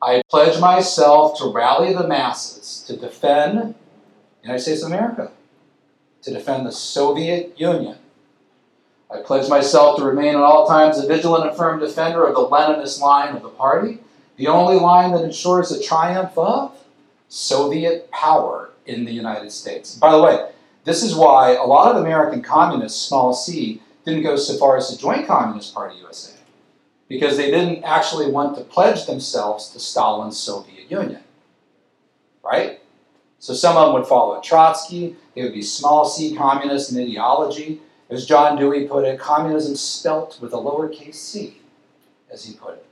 [0.00, 3.74] I pledge myself to rally the masses to defend the
[4.42, 5.32] United States of America,
[6.22, 7.96] to defend the Soviet Union.
[9.10, 12.46] I pledge myself to remain at all times a vigilant and firm defender of the
[12.46, 13.98] Leninist line of the party,
[14.36, 16.78] the only line that ensures the triumph of
[17.28, 19.96] Soviet power in the United States.
[19.96, 20.50] By the way,
[20.84, 24.88] this is why a lot of American communists, small c, didn't go so far as
[24.90, 26.37] to join Communist Party USA
[27.08, 31.22] because they didn't actually want to pledge themselves to Stalin's Soviet Union.
[32.44, 32.80] Right?
[33.38, 37.80] So some of them would follow Trotsky, they would be small c communists in ideology.
[38.10, 41.58] As John Dewey put it, communism spelt with a lowercase c,
[42.30, 42.86] as he put it.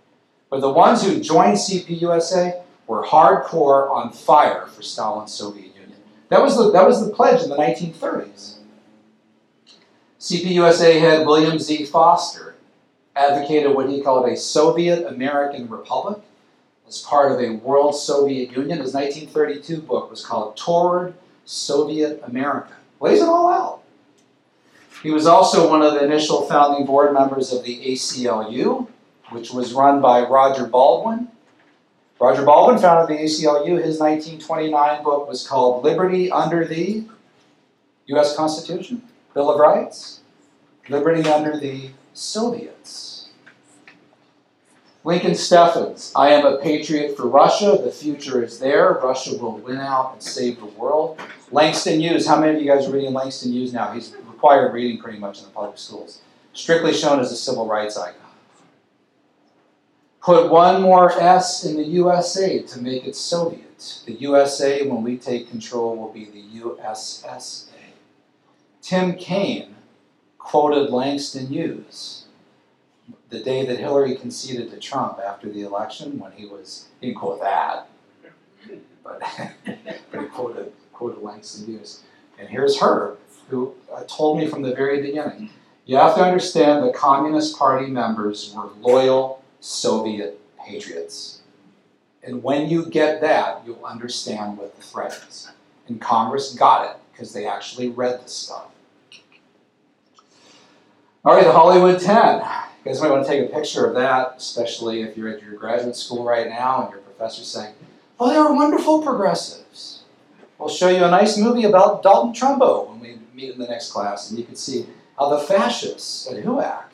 [0.51, 5.99] But the ones who joined CPUSA were hardcore on fire for Stalin's Soviet Union.
[6.29, 8.59] That was the, that was the pledge in the 1930s.
[10.21, 11.87] CPUSA head William Z.
[11.87, 12.46] Foster
[13.17, 16.19] advocated what he called a Soviet American Republic
[16.87, 18.79] as part of a World Soviet Union.
[18.79, 22.75] His 1932 book was called Toward Soviet America.
[23.01, 23.83] Lays it all out.
[25.03, 28.89] He was also one of the initial founding board members of the ACLU,
[29.31, 31.29] which was run by Roger Baldwin.
[32.19, 33.83] Roger Baldwin founded the ACLU.
[33.83, 37.05] His 1929 book was called Liberty Under the
[38.07, 38.37] U.S.
[38.37, 39.03] Constitution,
[39.35, 40.21] Bill of Rights,
[40.89, 43.29] Liberty Under the Soviets.
[45.05, 47.79] Lincoln Steffens, I am a patriot for Russia.
[47.81, 48.95] The future is there.
[48.95, 51.21] Russia will win out and save the world.
[51.53, 53.93] Langston Hughes, how many of you guys are reading Langston Hughes now?
[53.93, 56.23] He's required reading pretty much in the public schools.
[56.55, 58.21] Strictly shown as a civil rights icon.
[60.23, 64.03] Put one more S in the USA to make it Soviet.
[64.07, 67.69] The USA, when we take control, will be the USSA.
[68.83, 69.76] Tim Kaine
[70.47, 72.27] quoted Langston Hughes
[73.31, 77.19] the day that Hillary conceded to Trump after the election when he was, he didn't
[77.19, 77.89] quote that,
[79.03, 79.21] but,
[80.13, 82.05] but he quoted, quoted Langston Hughes.
[82.39, 83.17] And here's her,
[83.49, 85.51] who uh, told me from the very beginning
[85.85, 91.43] you have to understand the Communist Party members were loyal Soviet patriots.
[92.25, 95.49] And when you get that, you'll understand what the threat is.
[95.87, 98.67] And Congress got it because they actually read the stuff.
[101.27, 102.39] All right, the Hollywood 10.
[102.39, 102.45] You
[102.85, 105.97] guys might want to take a picture of that, especially if you're at your graduate
[105.97, 107.75] school right now and your professor's saying,
[108.21, 110.05] Oh, they are wonderful progressives.
[110.57, 113.91] We'll show you a nice movie about Dalton Trumbo when we meet in the next
[113.91, 114.87] class, and you can see
[115.19, 116.85] how the fascists at HUAC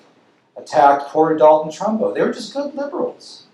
[0.56, 2.14] attacked poor Dalton Trumbo.
[2.14, 3.44] They were just good liberals.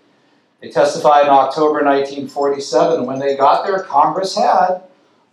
[0.61, 3.05] They testified in October 1947.
[3.05, 4.83] When they got there, Congress had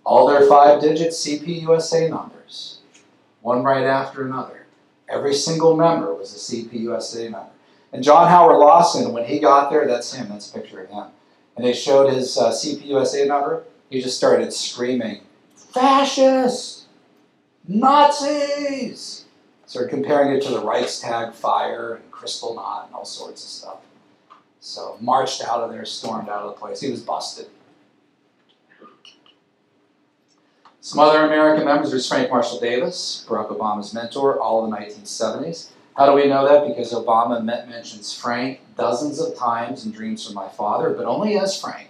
[0.03, 2.81] all their five digit CPUSA numbers,
[3.43, 4.66] one right after another.
[5.09, 7.51] Every single member was a CPUSA member.
[7.93, 11.05] And John Howard Lawson, when he got there, that's him, that's a picture of him.
[11.57, 15.23] And they showed his uh, CPUSA number, he just started screaming,
[15.55, 16.87] Fascist!
[17.69, 19.25] Nazis!
[19.67, 23.79] Started comparing it to the Reichstag fire and Kristallnacht and all sorts of stuff.
[24.61, 26.81] So marched out of there, stormed out of the place.
[26.81, 27.47] He was busted.
[30.87, 35.71] Some other American members are Frank Marshall Davis, Barack Obama's mentor, all in the 1970s.
[35.97, 36.65] How do we know that?
[36.65, 41.61] Because Obama mentions Frank dozens of times in Dreams from My Father, but only as
[41.61, 41.89] Frank,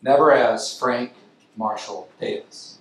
[0.00, 1.12] never as Frank
[1.54, 2.78] Marshall Davis.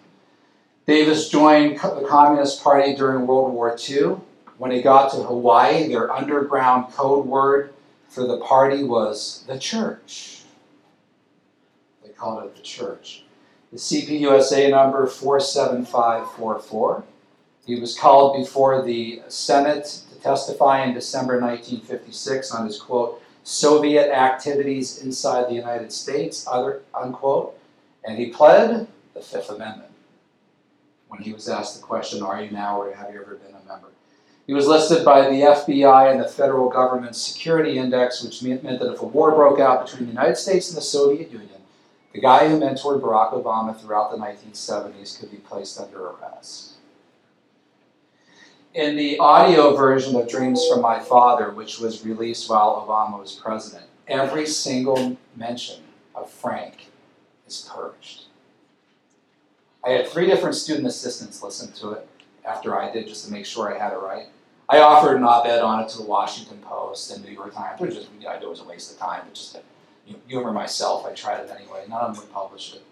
[0.87, 4.15] Davis joined the Communist Party during World War II.
[4.59, 7.73] When he got to Hawaii, their underground code word
[8.07, 10.43] for the party was the church.
[12.01, 13.22] They called it the church
[13.73, 17.03] the CPUSA number 47544.
[17.65, 24.15] He was called before the Senate to testify in December 1956 on his quote, Soviet
[24.15, 27.57] activities inside the United States, other, unquote,
[28.05, 29.89] and he pled the Fifth Amendment
[31.07, 33.67] when he was asked the question, Are you now or have you ever been a
[33.67, 33.87] member?
[34.45, 38.93] He was listed by the FBI and the federal government's security index, which meant that
[38.93, 41.62] if a war broke out between the United States and the Soviet Union,
[42.13, 46.73] the guy who mentored Barack Obama throughout the 1970s could be placed under arrest.
[48.75, 53.33] In the audio version of Dreams from My Father, which was released while Obama was
[53.33, 55.81] president, every single mention
[56.15, 56.87] of Frank
[57.47, 58.23] is purged.
[59.83, 62.07] I had three different student assistants listen to it
[62.45, 64.27] after I did just to make sure I had it right.
[64.69, 67.79] I offered an op-ed on it to the Washington Post and New York Times.
[67.79, 69.57] Was just, I knew it was a waste of time, but just
[70.27, 71.85] humor myself, I tried it anyway.
[71.87, 72.83] None of them would publish it.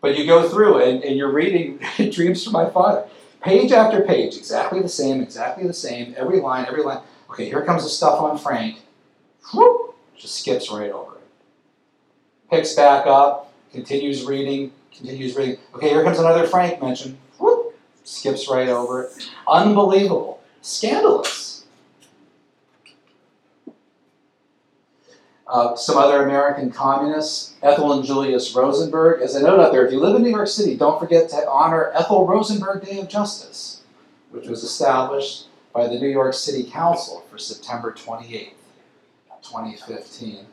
[0.00, 1.80] But you go through it and, you're reading
[2.10, 3.08] Dreams from My Father.
[3.42, 7.00] Page after page, exactly the same, exactly the same, every line, every line.
[7.30, 8.80] Okay, here comes the stuff on Frank.
[9.54, 11.20] Whoop, just skips right over it.
[12.50, 15.58] Picks back up, continues reading, continues reading.
[15.74, 17.16] Okay, here comes another Frank mention.
[17.38, 19.30] Whoop, skips right over it.
[19.46, 20.40] Unbelievable.
[20.62, 21.57] Scandalous.
[25.48, 29.22] Uh, some other American communists, Ethel and Julius Rosenberg.
[29.22, 31.48] As I note out there, if you live in New York City, don't forget to
[31.48, 33.80] honor Ethel Rosenberg Day of Justice,
[34.30, 38.52] which was established by the New York City Council for September 28th,
[39.42, 40.44] 2015.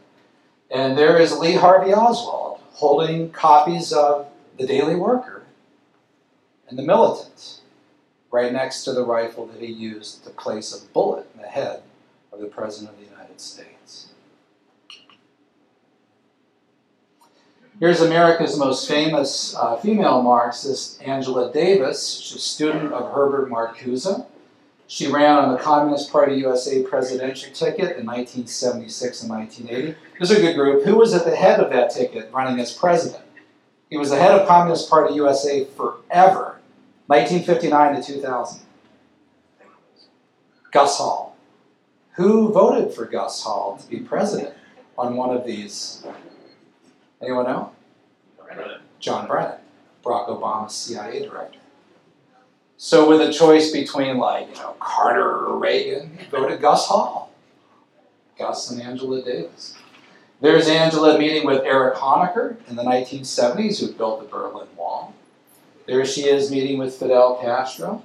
[0.72, 4.28] And there is Lee Harvey Oswald holding copies of
[4.58, 5.44] The Daily Worker
[6.70, 7.60] and The Militant
[8.32, 11.84] right next to the rifle that he used to place a bullet in the head
[12.32, 13.75] of the President of the United States.
[17.78, 22.22] Here's America's most famous uh, female Marxist, Angela Davis.
[22.22, 24.26] She's a student of Herbert Marcuse.
[24.88, 29.98] She ran on the Communist Party USA presidential ticket in 1976 and 1980.
[30.18, 30.86] This is a good group.
[30.86, 33.24] Who was at the head of that ticket running as president?
[33.90, 36.62] He was the head of Communist Party USA forever,
[37.08, 38.62] 1959 to 2000.
[40.72, 41.36] Gus Hall.
[42.14, 44.56] Who voted for Gus Hall to be president
[44.98, 46.06] on one of these?
[47.22, 47.72] Anyone know?
[49.00, 49.60] John Brennan,
[50.04, 51.60] Barack Obama's CIA director.
[52.78, 57.32] So with a choice between like, you know, Carter or Reagan, he voted Gus Hall.
[58.38, 59.76] Gus and Angela Davis.
[60.42, 65.14] There's Angela meeting with Eric Honecker in the 1970s, who built the Berlin Wall.
[65.88, 68.04] There she is meeting with Fidel Castro.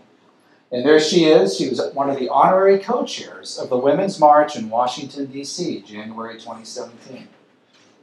[0.70, 4.54] And there she is, she was one of the honorary co-chairs of the Women's March
[4.54, 7.26] in Washington, D.C., January 2017,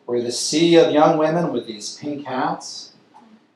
[0.08, 2.93] where the sea of young women with these pink hats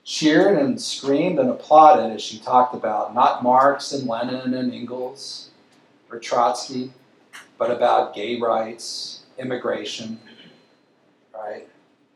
[0.03, 5.49] cheered and screamed and applauded as she talked about not Marx and Lenin and Engels
[6.11, 6.91] or Trotsky,
[7.57, 10.19] but about gay rights, immigration,
[11.33, 11.69] right?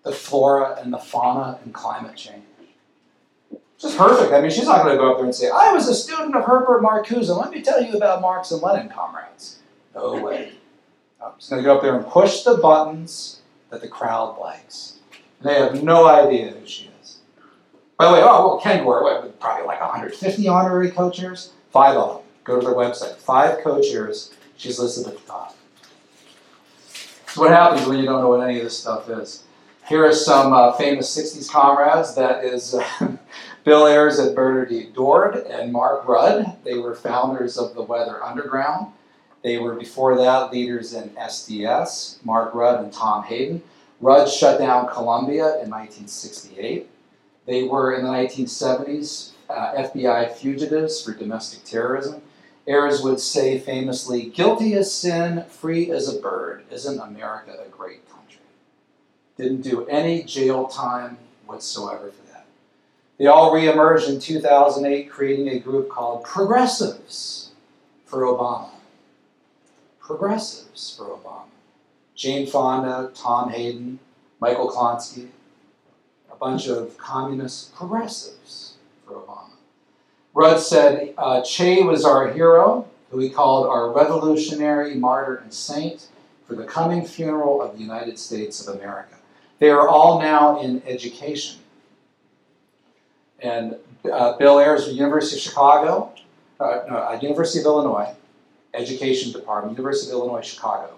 [0.03, 2.43] The flora and the fauna and climate change.
[3.79, 4.33] Just perfect.
[4.33, 6.35] I mean, she's not going to go up there and say, I was a student
[6.35, 7.29] of Herbert Marcuse.
[7.29, 9.59] And let me tell you about Marx and Lenin, comrades.
[9.93, 10.55] No way.
[11.21, 13.34] No, she's going to go up there and push the buttons
[13.69, 14.99] that the crowd likes.
[15.39, 17.19] And they have no idea who she is.
[17.97, 21.53] By the way, oh, well, Kengor, what, probably like 150 honorary co-chairs?
[21.71, 22.25] Five of them.
[22.43, 23.15] Go to their website.
[23.15, 24.33] Five co-chairs.
[24.57, 25.55] She's listed at the top.
[27.27, 29.43] So what happens when you don't know what any of this stuff is?
[29.87, 32.15] Here are some uh, famous 60s comrades.
[32.15, 33.17] That is uh,
[33.63, 36.57] Bill Ayers and Bernardine Dohrn and Mark Rudd.
[36.63, 38.93] They were founders of the Weather Underground.
[39.45, 43.61] They were before that leaders in SDS, Mark Rudd and Tom Hayden.
[44.01, 46.89] Rudd shut down Columbia in 1968.
[47.45, 52.23] They were in the 1970s uh, FBI fugitives for domestic terrorism.
[52.67, 56.63] Ayers would say famously, guilty as sin, free as a bird.
[56.71, 58.41] Isn't America a great country?
[59.37, 62.47] Didn't do any jail time whatsoever for that.
[63.19, 67.51] They all reemerged in 2008, creating a group called Progressives
[68.05, 68.71] for Obama.
[70.05, 71.45] Progressives for Obama.
[72.13, 73.99] Jane Fonda, Tom Hayden,
[74.39, 75.29] Michael Klonsky,
[76.31, 78.75] a bunch of communist progressives
[79.05, 79.49] for Obama.
[80.35, 86.09] Rudd said uh, Che was our hero, who he called our revolutionary martyr and saint
[86.45, 89.15] for the coming funeral of the United States of America.
[89.57, 91.61] They are all now in education.
[93.39, 93.77] And
[94.11, 96.13] uh, Bill Ayers, University of Chicago,
[96.59, 98.13] uh, no, uh, University of Illinois,
[98.75, 100.95] Education Department, University of Illinois, Chicago.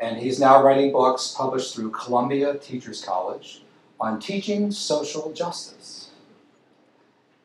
[0.00, 3.62] And he's now writing books published through Columbia Teachers College
[4.00, 6.10] on teaching social justice.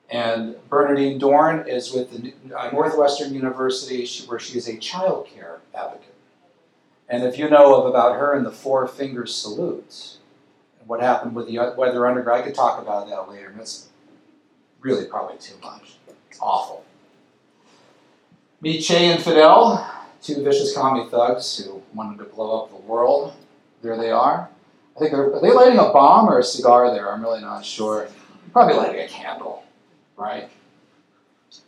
[0.09, 5.59] And Bernardine Dohrn is with the uh, Northwestern University, where she is a child care
[5.75, 6.15] advocate.
[7.09, 10.17] And if you know of about her and the four finger salutes,
[10.79, 13.53] and what happened with the Weather Underground, I could talk about that later.
[13.55, 13.89] That's
[14.79, 15.97] really probably too much.
[16.29, 16.83] It's awful.
[18.59, 19.87] Meet Che and Fidel,
[20.19, 23.33] two vicious commie thugs who wanted to blow up the world.
[23.83, 24.49] There they are.
[24.95, 27.13] I think they're, are they lighting a bomb or a cigar there?
[27.13, 28.07] I'm really not sure.
[28.53, 29.63] Probably lighting a candle,
[30.15, 30.49] right?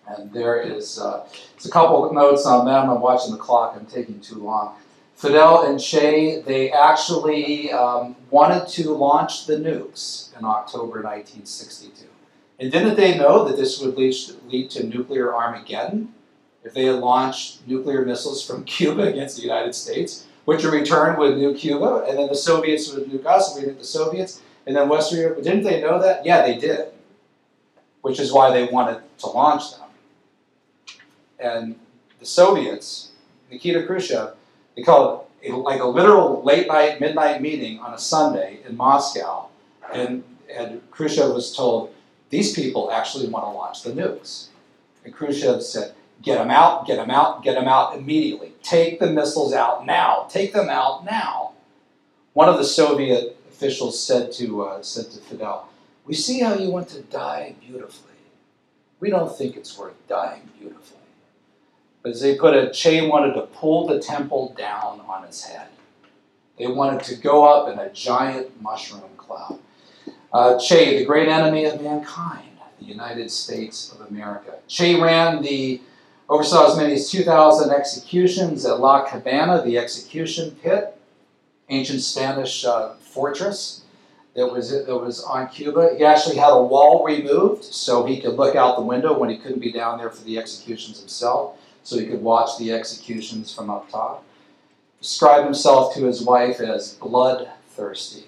[0.08, 1.28] And there is uh,
[1.64, 2.90] a couple of notes on them.
[2.90, 3.76] I'm watching the clock.
[3.78, 4.76] I'm taking too long.
[5.14, 12.08] Fidel and Che, they actually um, wanted to launch the nukes in October 1962.
[12.58, 16.16] And didn't they know that this would lead to nuclear Armageddon
[16.70, 21.34] if they launched nuclear missiles from Cuba against the United States, which in return would
[21.34, 24.76] nuke Cuba, and then the Soviets would nuke us, and we nuke the Soviets, and
[24.76, 25.44] then Western Europe.
[25.44, 26.26] Didn't they know that?
[26.26, 26.92] Yeah, they did,
[28.02, 29.90] which is why they wanted to launch them.
[31.40, 31.80] And
[32.20, 33.12] the Soviets,
[33.52, 34.36] Nikita Khrushchev,
[34.76, 38.78] they called it a, like a literal late night, midnight meeting on a Sunday in
[38.78, 39.48] Moscow,
[39.92, 41.94] and, and Khrushchev was told,
[42.30, 44.50] these people actually want to launch the nukes.
[45.04, 48.54] And Khrushchev said, get them out, get them out, get them out immediately.
[48.64, 50.28] Take the missiles out now.
[50.30, 51.54] Take them out now.
[52.34, 55.70] One of the Soviet officials said to, uh, said to Fidel,
[56.06, 58.10] we see how you want to die beautifully.
[59.00, 60.98] We don't think it's worth dying beautifully.
[62.02, 65.68] But as they put it, Che wanted to pull the temple down on his head.
[66.58, 69.60] They wanted to go up in a giant mushroom cloud.
[70.32, 72.50] Uh, che, the great enemy of mankind,
[72.80, 74.56] the United States of America.
[74.68, 75.82] Che ran the,
[76.30, 80.96] oversaw as many as 2,000 executions at La Cabana, the execution pit,
[81.70, 83.84] ancient Spanish uh, fortress
[84.36, 85.96] that was, that was on Cuba.
[85.98, 89.38] He actually had a wall removed so he could look out the window when he
[89.38, 93.70] couldn't be down there for the executions himself, so he could watch the executions from
[93.70, 94.24] up top.
[95.02, 98.26] Described himself to his wife as bloodthirsty.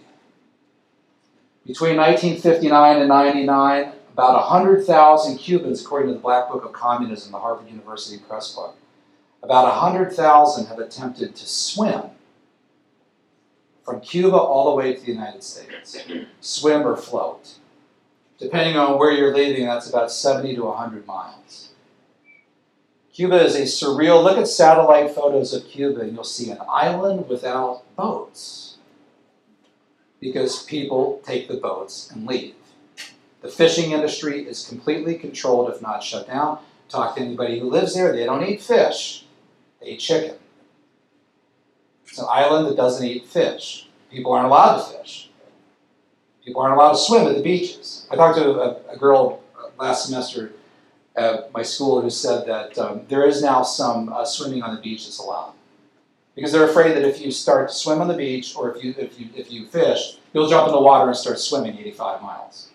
[1.66, 7.39] Between 1959 and 99, about 100,000 Cubans, according to the Black Book of Communism, the
[7.39, 8.76] Harvard University Press book,
[9.41, 12.03] about 100,000 have attempted to swim
[13.84, 15.97] from Cuba all the way to the United States.
[16.39, 17.55] Swim or float.
[18.38, 21.70] Depending on where you're leaving, that's about 70 to 100 miles.
[23.14, 27.28] Cuba is a surreal, look at satellite photos of Cuba and you'll see an island
[27.28, 28.78] without boats
[30.20, 32.55] because people take the boats and leave.
[33.42, 36.60] The fishing industry is completely controlled, if not shut down.
[36.89, 39.26] Talk to anybody who lives there, they don't eat fish,
[39.80, 40.36] they eat chicken.
[42.06, 43.88] It's an island that doesn't eat fish.
[44.12, 45.30] People aren't allowed to fish.
[46.44, 48.06] People aren't allowed to swim at the beaches.
[48.12, 49.42] I talked to a, a girl
[49.80, 50.52] last semester
[51.16, 54.82] at my school who said that um, there is now some uh, swimming on the
[54.82, 55.54] beach that's allowed
[56.36, 58.94] because they're afraid that if you start to swim on the beach or if you
[58.98, 62.71] if you if you fish, you'll jump in the water and start swimming 85 miles.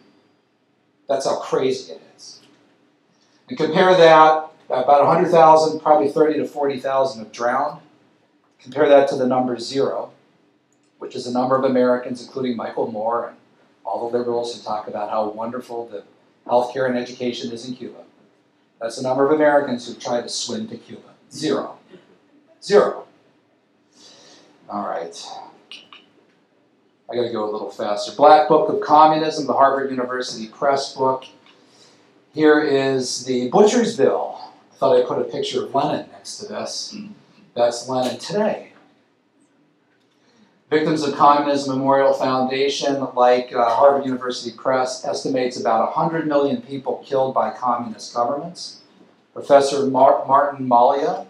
[1.08, 2.40] That's how crazy it is.
[3.48, 7.80] And compare that about 100,000, probably 30 to 40,000 have drowned.
[8.60, 10.10] Compare that to the number zero,
[10.98, 13.36] which is the number of Americans, including Michael Moore and
[13.84, 16.02] all the liberals who talk about how wonderful the
[16.50, 17.98] healthcare and education is in Cuba.
[18.80, 21.14] That's the number of Americans who've tried to swim to Cuba.
[21.32, 21.78] Zero.
[22.62, 23.06] Zero.
[24.68, 25.24] All right.
[27.10, 28.12] I got to go a little faster.
[28.16, 31.24] Black Book of Communism, the Harvard University Press book.
[32.34, 34.38] Here is the Butcher's Bill.
[34.72, 36.96] I thought I'd put a picture of Lenin next to this.
[37.54, 38.72] That's Lenin today.
[40.68, 47.04] Victims of Communism Memorial Foundation, like uh, Harvard University Press, estimates about 100 million people
[47.06, 48.80] killed by communist governments.
[49.32, 51.24] Professor Mar- Martin Malia,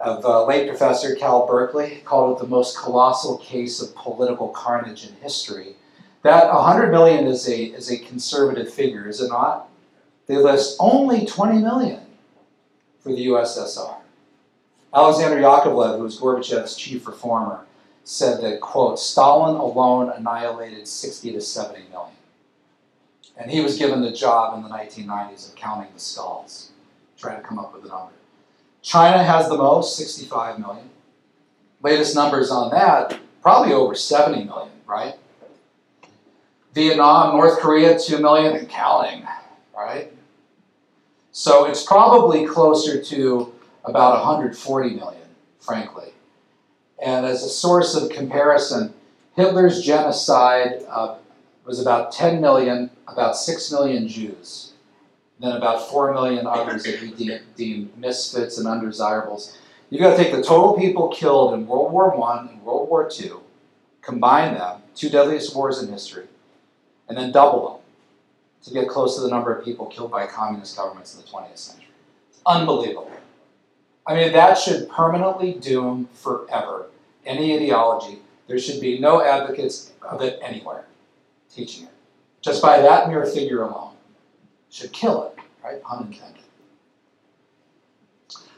[0.00, 5.06] of uh, late professor Cal Berkeley, called it the most colossal case of political carnage
[5.06, 5.76] in history.
[6.22, 9.68] That 100 million is a, is a conservative figure, is it not?
[10.26, 12.00] They list only 20 million
[13.00, 13.96] for the USSR.
[14.92, 17.64] Alexander Yakovlev, who was Gorbachev's chief reformer,
[18.02, 22.14] said that, quote, Stalin alone annihilated 60 to 70 million.
[23.36, 26.70] And he was given the job in the 1990s of counting the skulls,
[27.18, 28.12] trying to come up with a number.
[28.86, 30.88] China has the most, 65 million.
[31.82, 35.16] Latest numbers on that, probably over 70 million, right?
[36.72, 39.26] Vietnam, North Korea, 2 million and counting,
[39.76, 40.12] right?
[41.32, 43.52] So it's probably closer to
[43.84, 45.28] about 140 million,
[45.58, 46.10] frankly.
[47.04, 48.94] And as a source of comparison,
[49.34, 51.16] Hitler's genocide uh,
[51.64, 54.65] was about 10 million, about 6 million Jews,
[55.40, 59.58] then about 4 million others that we de- deemed misfits and undesirables.
[59.90, 63.10] You've got to take the total people killed in World War I and World War
[63.20, 63.32] II,
[64.02, 66.26] combine them, two deadliest wars in history,
[67.08, 67.80] and then double them
[68.64, 71.58] to get close to the number of people killed by communist governments in the 20th
[71.58, 71.86] century.
[72.46, 73.10] Unbelievable.
[74.06, 76.86] I mean, that should permanently doom forever
[77.24, 78.20] any ideology.
[78.46, 80.84] There should be no advocates of it anywhere
[81.56, 81.90] teaching it.
[82.42, 83.95] Just by that mere figure alone.
[84.76, 85.82] Should kill it, right?
[85.82, 86.42] Pun intended.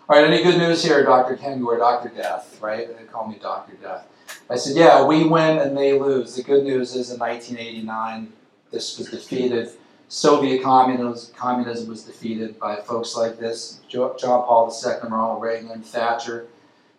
[0.09, 1.37] All right, any good news here, Dr.
[1.37, 2.09] Kengor Dr.
[2.09, 2.89] Death, right?
[2.89, 3.75] They call me Dr.
[3.75, 4.05] Death.
[4.51, 6.35] I said, yeah, we win and they lose.
[6.35, 8.33] The good news is in 1989,
[8.73, 9.71] this was defeated.
[10.09, 16.49] Soviet communism, was defeated by folks like this John Paul II, Ronald Reagan, Thatcher,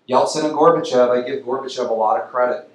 [0.08, 1.10] Yeltsin, and Gorbachev.
[1.10, 2.72] I give Gorbachev a lot of credit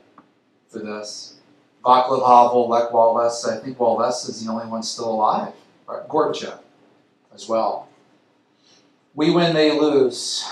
[0.69, 1.37] for this.
[1.83, 5.55] Václav Havel, Lech Walesa, I think Walesa is the only one still alive.
[5.87, 6.59] Gorbachev
[7.35, 7.89] as well.
[9.15, 10.45] We win, they lose.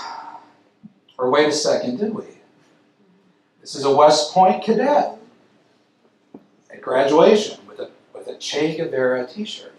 [1.17, 2.23] Or wait a second, did we?
[3.61, 5.17] This is a West Point cadet
[6.71, 9.71] at graduation with a, with a Che Guevara t shirt.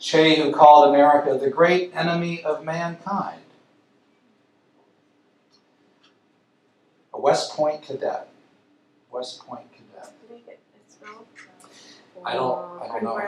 [0.00, 3.40] Che, who called America the great enemy of mankind.
[7.12, 8.28] A West Point cadet.
[9.10, 10.12] West Point cadet.
[10.28, 11.26] Did he get expelled?
[12.24, 13.18] I don't- I don't know.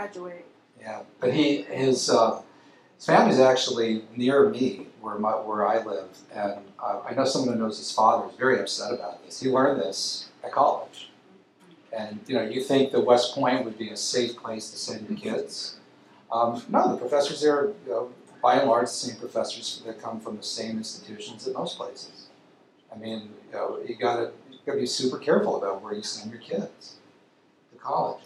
[0.81, 2.41] Yeah, but he his uh,
[2.97, 7.57] his family's actually near me where my where I live, and uh, I know someone
[7.57, 9.41] who knows his father is very upset about this.
[9.41, 11.11] He learned this at college,
[11.93, 15.09] and you know you think that West Point would be a safe place to send
[15.09, 15.76] your kids.
[16.33, 18.11] Um, no, the professors there, you know,
[18.41, 22.28] by and large, the same professors that come from the same institutions at most places.
[22.95, 26.31] I mean, you know, you gotta you gotta be super careful about where you send
[26.31, 26.97] your kids
[27.72, 28.22] to college.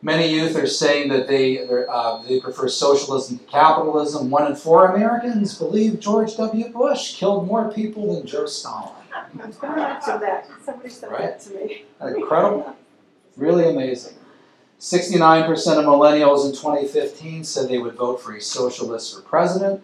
[0.00, 4.30] Many youth are saying that they uh, they prefer socialism to capitalism.
[4.30, 6.68] One in four Americans believe George W.
[6.68, 8.92] Bush killed more people than Joe Stalin.
[9.12, 10.04] I mentioned that,
[10.64, 11.84] somebody said that to me.
[12.00, 12.76] Incredible,
[13.36, 14.14] really amazing.
[14.78, 19.82] 69% of millennials in 2015 said they would vote for a socialist for president,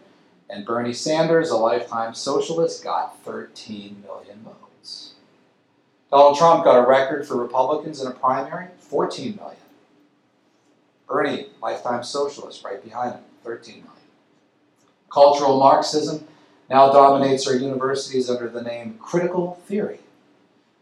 [0.48, 5.14] and Bernie Sanders, a lifetime socialist, got 13 million votes.
[6.12, 9.56] Donald Trump got a record for Republicans in a primary, 14 million.
[11.06, 13.90] Bernie, lifetime socialist, right behind him, 13 million.
[15.12, 16.26] Cultural Marxism
[16.70, 20.00] now dominates our universities under the name critical theory.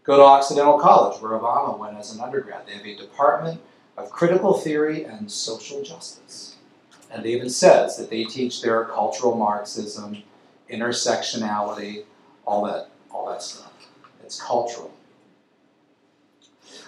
[0.05, 2.67] Go to Occidental College, where Obama went as an undergrad.
[2.67, 3.61] They have a department
[3.97, 6.57] of critical theory and social justice.
[7.11, 10.23] And it even says that they teach their cultural Marxism,
[10.71, 12.05] intersectionality,
[12.47, 13.73] all that, all that stuff.
[14.25, 14.92] It's cultural.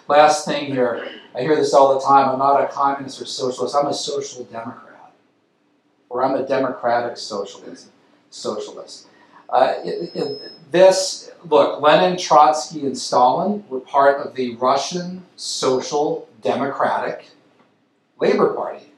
[0.09, 2.28] Last thing here, I hear this all the time.
[2.28, 3.74] I'm not a communist or socialist.
[3.74, 5.12] I'm a social democrat,
[6.11, 7.88] or I'm a democratic socialist.
[8.30, 9.07] Socialist.
[9.48, 16.28] Uh, it- it- this look, Lenin, Trotsky, and Stalin were part of the Russian Social
[16.42, 17.26] Democratic
[18.20, 18.92] Labor Party.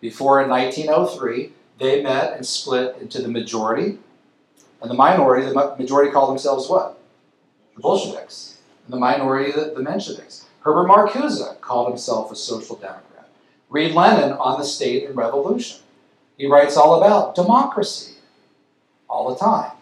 [0.00, 3.98] Before in 1903, they met and split into the majority
[4.80, 5.46] and the minority.
[5.46, 6.98] The majority called themselves what?
[7.74, 8.58] The Bolsheviks.
[8.86, 10.44] And the minority, the, the Mensheviks.
[10.68, 13.26] Herbert Marcuse called himself a social democrat.
[13.70, 15.80] Read Lenin on the state and revolution.
[16.36, 18.16] He writes all about democracy
[19.08, 19.72] all the time.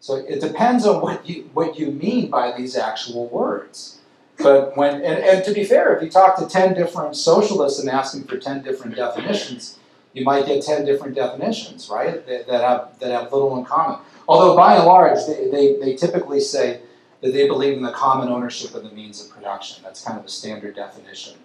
[0.00, 4.00] So it depends on what you what you mean by these actual words.
[4.36, 7.88] But when and, and to be fair, if you talk to ten different socialists and
[7.88, 9.78] ask them for ten different definitions,
[10.12, 12.26] you might get ten different definitions, right?
[12.26, 14.00] That, that have that have little in common.
[14.28, 16.80] Although by and large, they, they, they typically say
[17.24, 19.82] that they believe in the common ownership of the means of production.
[19.82, 21.38] That's kind of the standard definition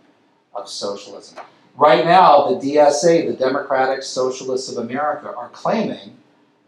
[0.54, 1.40] of socialism.
[1.78, 6.18] Right now, the DSA, the Democratic Socialists of America, are claiming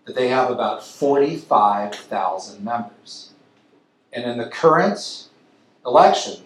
[0.06, 3.32] that they have about 45,000 members.
[4.14, 5.28] And in the current
[5.86, 6.42] election,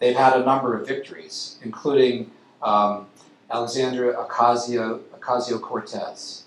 [0.00, 3.06] they've had a number of victories, including um,
[3.52, 6.42] Alexandria Ocasio, Ocasio Cortez.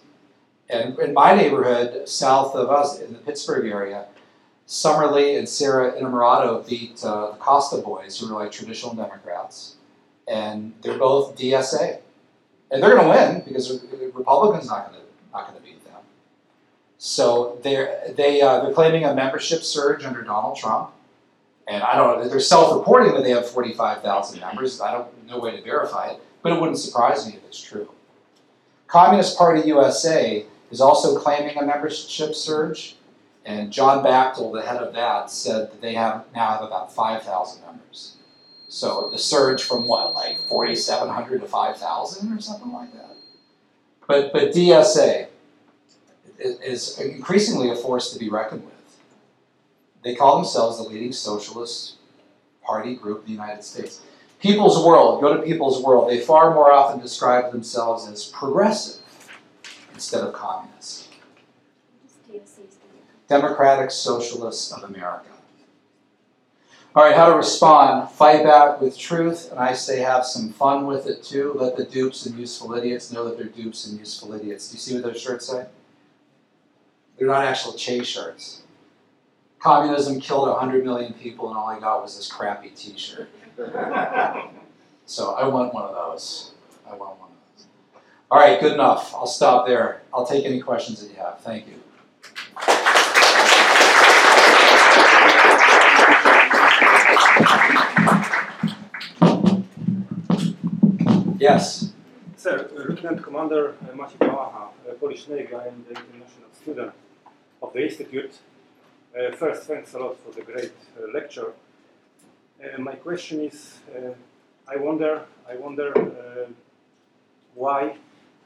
[0.70, 4.07] And in my neighborhood, south of us, in the Pittsburgh area,
[4.66, 9.76] Summer Lee and Sarah Innamorato beat uh, the Costa Boys, who are like traditional Democrats.
[10.28, 11.99] And they're both DSA.
[12.72, 13.84] And they're going to win because
[14.14, 16.01] Republicans not going to not going to beat them.
[16.97, 20.91] So they're they uh, they're claiming a membership surge under Donald Trump,
[21.68, 22.28] and I don't know.
[22.28, 24.82] They're self-reporting that they have forty-five thousand members.
[24.82, 27.89] I don't no way to verify it, but it wouldn't surprise me if it's true.
[28.88, 32.95] Communist Party USA is also claiming a membership surge,
[33.45, 37.23] and John Bachtel, the head of that, said that they have now have about five
[37.23, 38.15] thousand members.
[38.67, 43.15] So the surge from what, like forty-seven hundred to five thousand or something like that.
[44.07, 45.27] But but DSA
[46.39, 48.73] is increasingly a force to be reckoned with.
[50.03, 51.95] They call themselves the leading socialist
[52.61, 54.01] party group in the United States.
[54.39, 59.01] People's World, go to People's World, they far more often describe themselves as progressive
[59.93, 61.02] instead of communist.
[63.34, 65.31] Democratic Socialists of America.
[66.95, 68.11] All right, how to respond.
[68.11, 71.53] Fight back with truth, and I say have some fun with it too.
[71.55, 74.69] Let the dupes and useful idiots know that they're dupes and useful idiots.
[74.69, 75.65] Do you see what those shirts say?
[77.17, 78.61] They're not actual Che shirts.
[79.57, 83.29] Communism killed 100 million people, and all I got was this crappy t shirt.
[85.05, 86.53] So I want one of those.
[86.88, 87.65] I want one of those.
[88.31, 89.13] All right, good enough.
[89.13, 90.01] I'll stop there.
[90.13, 91.41] I'll take any questions that you have.
[91.41, 91.82] Thank you.
[101.43, 101.91] Yes.
[102.37, 106.93] Sir, Lieutenant Commander uh, Maciej Bałacha, uh, Polish Navy, I am the international student
[107.61, 108.33] of the Institute.
[109.13, 111.51] Uh, first, thanks a lot for the great uh, lecture.
[112.63, 114.13] Uh, my question is, uh,
[114.69, 116.47] I wonder, I wonder uh,
[117.55, 117.97] why,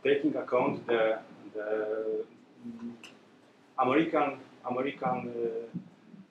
[0.04, 1.20] taking account the,
[1.54, 2.26] the
[2.68, 2.94] mm,
[3.78, 4.40] American
[4.72, 5.78] American uh,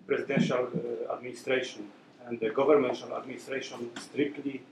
[0.08, 1.92] presidential uh, administration
[2.26, 4.62] and the governmental administration strictly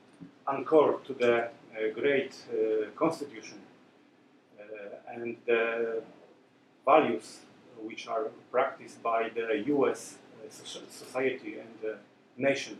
[0.48, 3.58] anchored to the uh, great uh, constitution
[4.60, 6.02] uh, and the
[6.84, 7.40] values
[7.82, 11.96] which are practiced by the US uh, society and the
[12.36, 12.78] nation.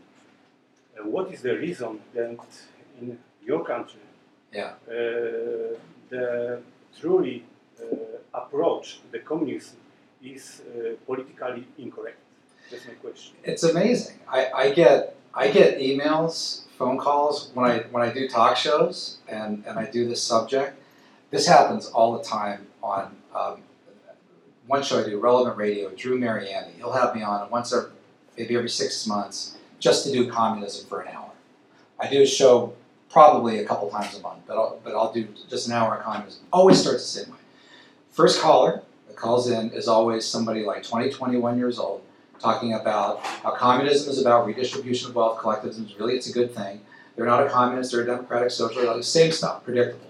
[0.97, 2.37] Uh, what is the reason that
[3.01, 4.01] in your country
[4.53, 4.73] Yeah.
[4.87, 5.75] uh,
[6.09, 6.59] the
[6.99, 7.43] truly
[7.79, 7.83] uh,
[8.33, 9.77] approach to the communism
[10.23, 12.19] is uh, politically incorrect?
[12.71, 13.35] That's my question.
[13.43, 14.15] It's amazing.
[14.27, 19.17] I, I get I get emails, phone calls when I when I do talk shows
[19.27, 20.77] and, and I do this subject.
[21.31, 23.61] This happens all the time on um,
[24.67, 26.71] one show I do, Relevant Radio, Drew Mariani.
[26.77, 27.91] He'll have me on once or
[28.37, 31.31] maybe every six months just to do communism for an hour.
[31.99, 32.73] I do a show
[33.09, 36.03] probably a couple times a month, but I'll, but I'll do just an hour on
[36.03, 36.43] communism.
[36.51, 37.39] Always starts the same way.
[38.11, 42.01] First caller that calls in is always somebody like 20, 21 years old
[42.39, 45.85] talking about how communism is about redistribution of wealth, collectivism.
[45.85, 46.81] Is really, it's a good thing.
[47.15, 48.87] They're not a communist; they're a democratic socialist.
[48.87, 50.07] Like, same stuff, predictable.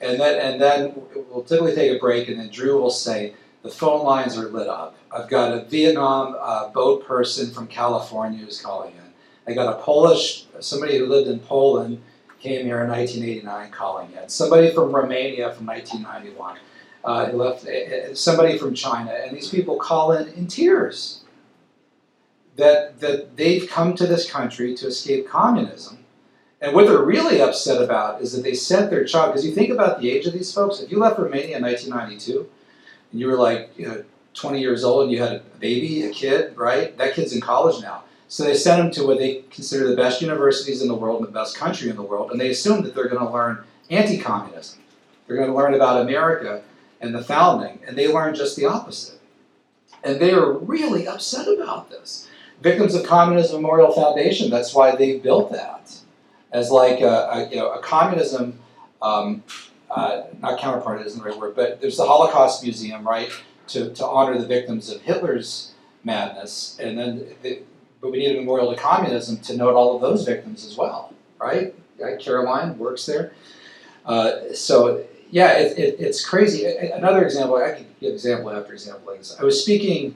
[0.00, 0.94] And then, and then
[1.30, 4.68] we'll typically take a break, and then Drew will say, "The phone lines are lit
[4.68, 4.96] up.
[5.10, 9.52] I've got a Vietnam uh, boat person from California who's calling in.
[9.52, 12.02] I got a Polish, somebody who lived in Poland,
[12.40, 14.28] came here in 1989 calling in.
[14.28, 16.58] Somebody from Romania from 1991."
[17.04, 21.17] Uh, left, uh, somebody from China, and these people call in in tears
[22.58, 26.04] that, that they've come to this country to escape communism.
[26.60, 29.70] And what they're really upset about is that they sent their child, because you think
[29.70, 30.80] about the age of these folks.
[30.80, 32.48] If you left Romania in 1992
[33.12, 34.04] and you were like you know,
[34.34, 36.96] 20 years old and you had a baby, a kid, right?
[36.98, 38.02] That kid's in college now.
[38.26, 41.28] So they sent them to what they consider the best universities in the world and
[41.28, 44.18] the best country in the world, and they assume that they're going to learn anti
[44.18, 44.80] communism.
[45.26, 46.62] They're going to learn about America
[47.00, 49.18] and the founding, and they learn just the opposite.
[50.04, 52.27] And they are really upset about this.
[52.60, 55.96] Victims of Communism Memorial Foundation, that's why they built that
[56.52, 58.58] as like a, a you know, a communism,
[59.02, 59.42] um,
[59.90, 63.30] uh, not counterpart isn't the right word, but there's the Holocaust Museum, right,
[63.68, 65.72] to, to honor the victims of Hitler's
[66.04, 66.78] madness.
[66.80, 67.60] And then, the,
[68.00, 71.12] but we need a memorial to communism to note all of those victims as well,
[71.38, 71.74] right?
[72.20, 73.32] Caroline works there.
[74.06, 76.64] Uh, so yeah, it, it, it's crazy.
[76.64, 79.14] Another example, I could give example after example.
[79.40, 80.14] I was speaking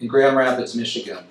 [0.00, 1.24] in Grand Rapids, Michigan,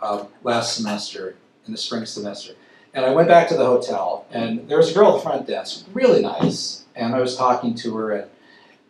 [0.00, 1.36] uh, last semester,
[1.66, 2.54] in the spring semester,
[2.94, 5.46] and I went back to the hotel, and there was a girl at the front
[5.46, 8.30] desk, really nice, and I was talking to her, and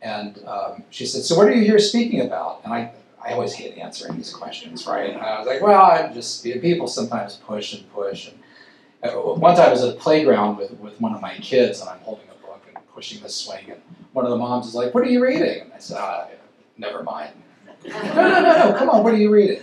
[0.01, 2.93] and um, she said, "So what are you here speaking about?" And I,
[3.25, 5.11] I always hate answering these questions, right?
[5.11, 8.29] And I was like, "Well, I'm just people sometimes push and push."
[9.03, 11.81] And uh, one time I was at a playground with with one of my kids,
[11.81, 13.81] and I'm holding a book and pushing the swing, and
[14.13, 16.29] one of the moms is like, "What are you reading?" And I said, ah,
[16.77, 17.33] "Never mind."
[17.87, 18.79] no, no, no, no.
[18.79, 19.05] Come on.
[19.05, 19.63] What are you reading?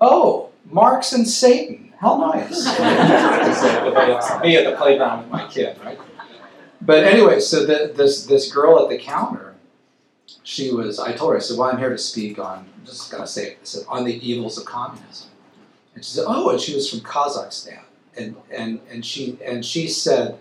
[0.00, 1.92] Oh, Marx and Satan.
[1.98, 2.64] How nice.
[4.42, 5.98] Me at the playground with my kid, right?
[6.80, 9.54] But anyway, so the, this this girl at the counter,
[10.44, 10.98] she was.
[10.98, 11.36] I told her.
[11.36, 12.58] I said, "Well, I'm here to speak on.
[12.78, 13.58] I'm just gonna say it.
[13.60, 15.28] I said on the evils of communism."
[15.94, 17.82] And she said, "Oh," and she was from Kazakhstan,
[18.16, 20.38] and and and she and she said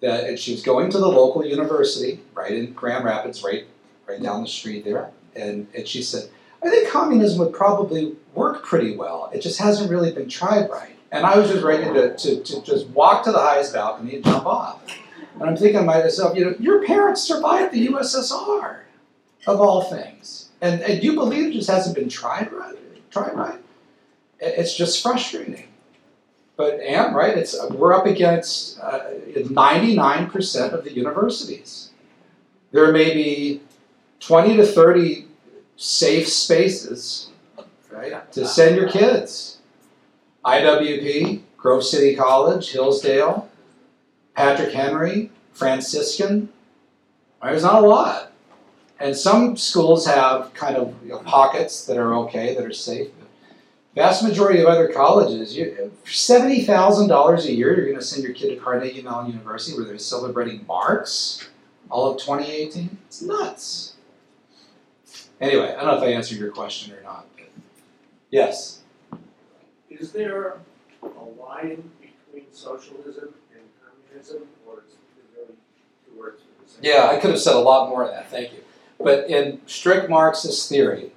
[0.00, 3.66] that and she was going to the local university right in Grand Rapids, right
[4.06, 6.28] right down the street there, and and she said,
[6.64, 9.30] "I think communism would probably work pretty well.
[9.32, 12.62] It just hasn't really been tried right." And I was just ready to, to, to
[12.62, 14.82] just walk to the highest balcony and jump off.
[15.34, 18.80] And I'm thinking to myself, you know, your parents survived the USSR,
[19.46, 22.76] of all things, and and you believe it just hasn't been tried right?
[23.10, 23.58] Tried right?
[24.40, 25.68] It's just frustrating.
[26.56, 27.36] But Anne, right?
[27.36, 29.10] It's we're up against uh,
[29.50, 31.90] ninety-nine percent of the universities.
[32.72, 33.60] There may be
[34.20, 35.26] twenty to thirty
[35.76, 37.30] safe spaces,
[37.90, 39.58] right, to send your kids.
[40.44, 43.48] IWP, Grove City College, Hillsdale,
[44.34, 46.50] Patrick Henry, Franciscan.
[47.42, 48.32] There's not a lot.
[49.00, 53.08] And some schools have kind of you know, pockets that are okay, that are safe.
[53.18, 53.28] But
[53.94, 58.24] Vast majority of other colleges, you, seventy thousand dollars a year, you're going to send
[58.24, 61.48] your kid to Carnegie Mellon University where they're celebrating Marx
[61.90, 62.98] all of 2018.
[63.06, 63.93] It's nuts.
[65.40, 67.26] Anyway, I don't know if I answered your question or not.
[67.36, 67.48] But
[68.30, 68.80] yes.
[69.90, 70.58] Is there
[71.02, 74.98] a line between socialism and communism, or is it
[75.36, 75.54] really
[76.06, 76.80] two words for the same?
[76.82, 78.30] Yeah, I could have said a lot more of that.
[78.30, 78.58] Thank you.
[78.98, 81.12] But in strict Marxist theory,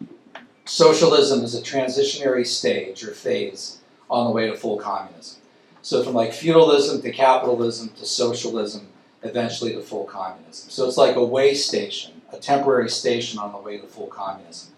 [0.66, 5.42] socialism is a transitionary stage or phase on the way to full communism.
[5.82, 8.88] So from like feudalism to capitalism to socialism,
[9.24, 10.70] eventually to full communism.
[10.70, 14.74] So it's like a way station, a temporary station on the way to full communism.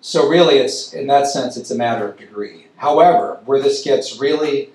[0.00, 2.66] So really, it's in that sense, it's a matter of degree.
[2.76, 4.70] However, where this gets really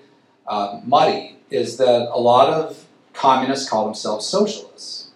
[0.46, 5.10] uh, muddy is that a lot of communists call themselves socialists,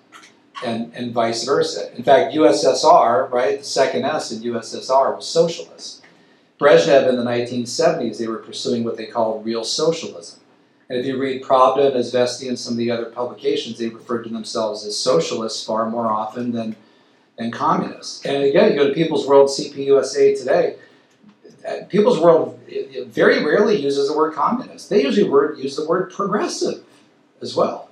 [0.64, 1.94] and and vice versa.
[1.96, 6.02] In fact, USSR, right, the second S in USSR was socialist.
[6.60, 10.40] Brezhnev in the 1970s, they were pursuing what they called real socialism.
[10.88, 14.22] And if you read Pravda and Izvestia and some of the other publications, they referred
[14.24, 16.76] to themselves as socialists far more often than,
[17.36, 18.24] than communists.
[18.24, 20.76] And again, you go to People's World CPUSA today,
[21.66, 22.60] uh, People's World
[23.06, 24.90] very rarely uses the word communist.
[24.90, 26.84] They usually word, use the word progressive
[27.40, 27.88] as well.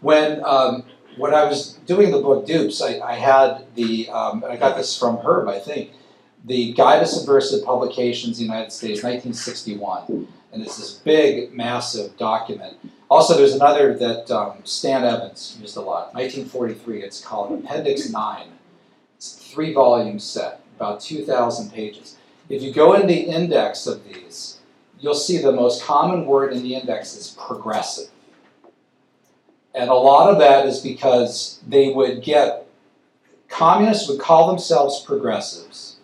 [0.00, 0.84] When, um,
[1.16, 4.76] when I was doing the book Dupes, I, I had the, um, and I got
[4.76, 5.90] this from Herb, I think,
[6.44, 12.76] the Guide to Subversive Publications, United States, 1961 and it's this big, massive document.
[13.10, 17.02] Also, there's another that um, Stan Evans used a lot, 1943.
[17.02, 18.46] It's called Appendix 9.
[19.56, 22.18] Three volume set, about 2,000 pages.
[22.50, 24.58] If you go in the index of these,
[25.00, 28.10] you'll see the most common word in the index is progressive.
[29.74, 32.66] And a lot of that is because they would get,
[33.48, 35.96] communists would call themselves progressives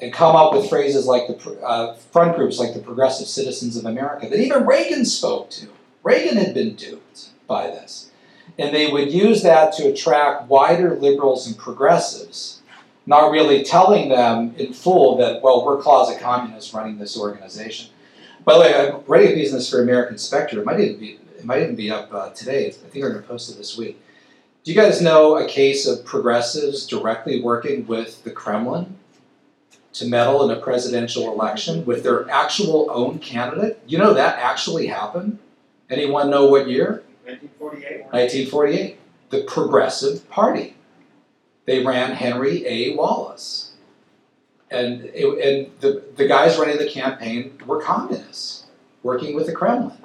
[0.00, 3.84] and come up with phrases like the uh, front groups like the Progressive Citizens of
[3.84, 5.68] America that even Reagan spoke to.
[6.02, 8.10] Reagan had been duped by this.
[8.58, 12.59] And they would use that to attract wider liberals and progressives,
[13.06, 17.90] not really telling them in full that, well, we're closet communists running this organization.
[18.44, 20.62] By the way, I'm writing a this for American Spectator.
[20.62, 22.68] It might even be, it might even be up uh, today.
[22.68, 24.00] I think we're going to post it this week.
[24.62, 28.98] Do you guys know a case of progressives directly working with the Kremlin
[29.94, 33.80] to meddle in a presidential election with their actual own candidate?
[33.86, 35.38] You know that actually happened?
[35.88, 37.02] Anyone know what year?
[37.24, 38.02] 1948?
[38.12, 38.98] 1948.
[39.30, 40.76] The Progressive Party.
[41.66, 42.96] They ran Henry A.
[42.96, 43.72] Wallace.
[44.70, 48.66] And, it, and the, the guys running the campaign were communists,
[49.02, 49.96] working with the Kremlin.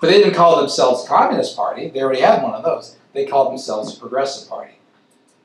[0.00, 2.96] But they didn't call themselves Communist Party, they already had one of those.
[3.14, 4.74] They called themselves Progressive Party.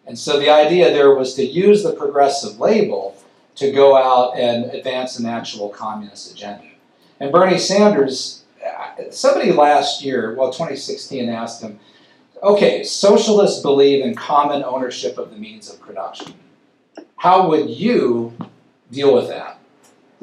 [0.05, 3.15] And so the idea there was to use the progressive label
[3.55, 6.65] to go out and advance an actual communist agenda.
[7.19, 11.79] And Bernie Sanders, uh, somebody last year, well, 2016, asked him,
[12.43, 16.33] okay, socialists believe in common ownership of the means of production.
[17.15, 18.33] How would you
[18.91, 19.59] deal with that?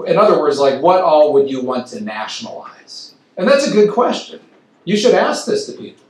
[0.06, 3.14] In other words, like, what all would you want to nationalize?
[3.36, 4.40] And that's a good question.
[4.84, 6.04] You should ask this to people.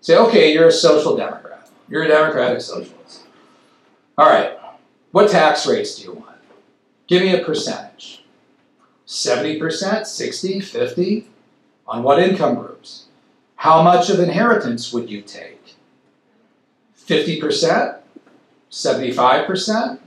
[0.00, 1.70] Say, okay, you're a social democrat.
[1.88, 3.22] You're a democratic socialist.
[4.18, 4.58] All right,
[5.12, 6.38] what tax rates do you want?
[7.06, 8.24] Give me a percentage.
[9.06, 11.28] 70%, 60, 50?
[11.86, 13.06] On what income groups?
[13.62, 15.76] How much of inheritance would you take?
[16.98, 18.00] 50%?
[18.72, 19.98] 75%?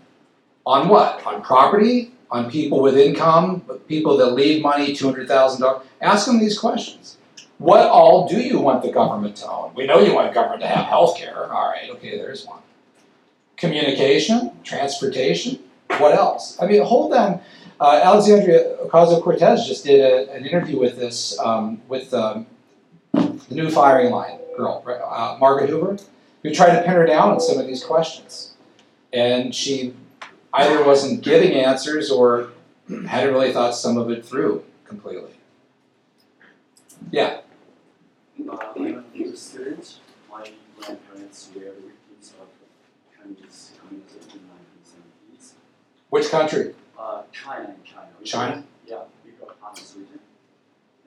[0.65, 1.25] On what?
[1.25, 2.11] On property?
[2.29, 3.61] On people with income?
[3.87, 5.83] People that leave money, $200,000?
[6.01, 7.15] Ask them these questions.
[7.57, 9.73] What all do you want the government to own?
[9.73, 11.49] We know you want government to have health care.
[11.49, 12.59] All right, okay, there's one.
[13.55, 15.59] Communication, transportation,
[15.97, 16.61] what else?
[16.61, 17.39] I mean, hold on.
[17.79, 22.47] Uh, Alexandria Ocasio Cortez just did a, an interview with this, um, with um,
[23.15, 25.97] the new firing line girl, uh, Margaret Hoover,
[26.43, 28.53] who tried to pin her down on some of these questions.
[29.13, 29.93] And she
[30.53, 32.49] either wasn't giving answers or
[33.07, 35.31] hadn't really thought some of it through completely.
[37.11, 37.41] Yeah.
[38.49, 39.99] Uh, I'm a student.
[40.29, 42.47] My grandparents were victims of
[43.17, 45.51] communist communism in the 1970s.
[46.09, 46.75] Which country?
[46.97, 48.09] Uh, China China.
[48.23, 48.63] China?
[48.87, 49.55] Yeah, we got.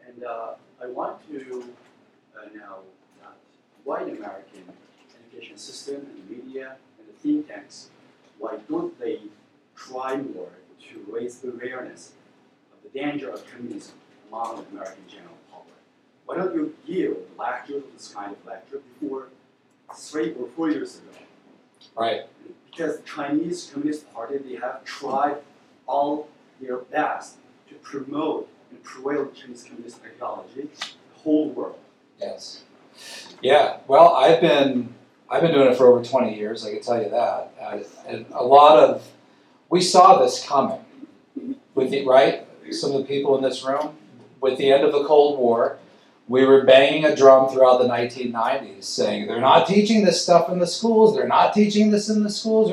[0.06, 1.64] And uh, I want to
[2.44, 3.32] that
[3.84, 4.64] why American
[5.24, 7.90] education system and media and the think tanks,
[8.38, 9.20] why don't they
[9.76, 10.50] try more
[10.90, 12.12] to raise awareness
[12.72, 13.94] of the danger of communism
[14.28, 15.74] among the American general public?
[16.26, 19.28] Why don't you give lectures, this kind of lecture, before
[19.96, 21.04] three or four years ago?
[21.96, 22.22] Right.
[22.70, 25.38] because Chinese Communist Party, they have tried
[25.86, 26.28] all
[26.60, 27.36] their best
[27.68, 31.78] to promote and prevail Chinese Communist ideology, the whole world.
[32.20, 32.62] Yes.
[33.42, 33.78] Yeah.
[33.86, 34.94] Well, I've been
[35.30, 36.64] I've been doing it for over 20 years.
[36.64, 37.52] I can tell you that.
[37.60, 39.06] Uh, and a lot of
[39.68, 40.80] we saw this coming
[41.74, 42.46] with the right.
[42.70, 43.96] Some of the people in this room
[44.40, 45.78] with the end of the Cold War.
[46.28, 50.58] We were banging a drum throughout the 1990s saying they're not teaching this stuff in
[50.58, 52.70] the schools, they're not teaching this in the schools.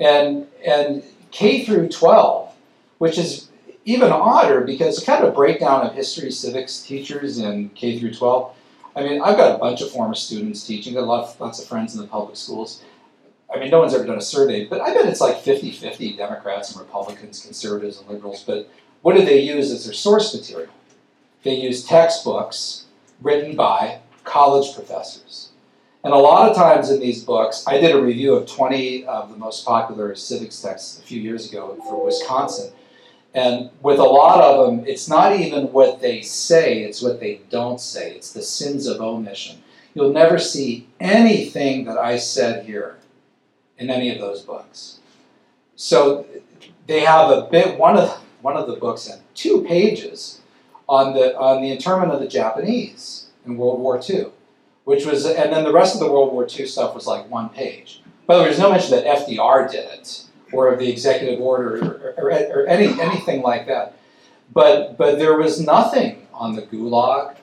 [0.00, 2.54] And, and K through 12,
[2.96, 3.50] which is
[3.84, 8.54] even odder because kind of breakdown of history, civics teachers in K through 12.
[8.96, 11.94] I mean, I've got a bunch of former students teaching, got lots, lots of friends
[11.94, 12.82] in the public schools.
[13.52, 16.16] I mean, no one's ever done a survey, but I bet it's like 50 50
[16.16, 18.42] Democrats and Republicans, conservatives and liberals.
[18.44, 18.68] But
[19.02, 20.72] what do they use as their source material?
[21.42, 22.86] They use textbooks
[23.20, 25.50] written by college professors.
[26.02, 29.30] And a lot of times in these books, I did a review of 20 of
[29.30, 32.72] the most popular civics texts a few years ago for Wisconsin.
[33.34, 37.40] And with a lot of them, it's not even what they say, it's what they
[37.50, 38.12] don't say.
[38.12, 39.58] It's the sins of omission.
[39.92, 42.96] You'll never see anything that I said here
[43.76, 45.00] in any of those books.
[45.74, 46.26] So
[46.86, 48.10] they have a bit one of
[48.40, 50.40] one of the books and two pages
[50.88, 54.26] on the on the internment of the Japanese in World War II,
[54.84, 57.48] which was and then the rest of the World War II stuff was like one
[57.48, 58.02] page.
[58.26, 60.23] By the way, there's no mention that FDR did it
[60.54, 63.96] or of the executive order or, or, or any anything like that.
[64.52, 67.36] But but there was nothing on the Gulag.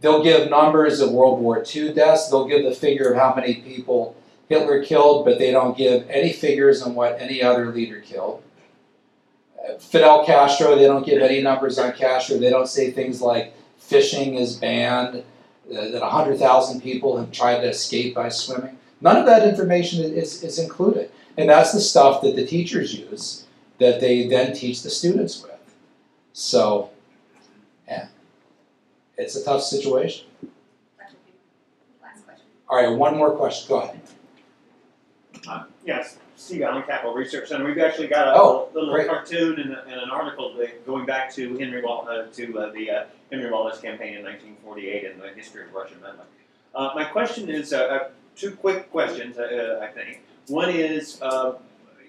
[0.00, 2.28] They'll give numbers of World War II deaths.
[2.28, 4.16] They'll give the figure of how many people
[4.48, 8.42] Hitler killed, but they don't give any figures on what any other leader killed.
[9.78, 12.36] Fidel Castro, they don't give any numbers on Castro.
[12.36, 15.24] They don't say things like fishing is banned,
[15.70, 18.78] uh, that 100,000 people have tried to escape by swimming.
[19.00, 21.10] None of that information is, is included.
[21.36, 23.44] And that's the stuff that the teachers use
[23.78, 25.50] that they then teach the students with.
[26.32, 26.90] So,
[27.88, 28.08] yeah,
[29.18, 30.26] it's a tough situation.
[32.68, 33.68] All right, one more question.
[33.68, 34.00] Go ahead.
[35.84, 37.64] Yes, Steve Allen, Capital Research Center.
[37.66, 39.06] We've actually got a Oh, little great.
[39.06, 42.70] cartoon and, a- and an article that- going back to Henry Wal- uh, to uh,
[42.72, 46.26] the uh, Henry Wallace campaign in 1948 and the history of Russian meddling.
[46.74, 50.22] Uh, my question is uh, uh, two quick questions, uh, I think.
[50.48, 51.54] One is uh,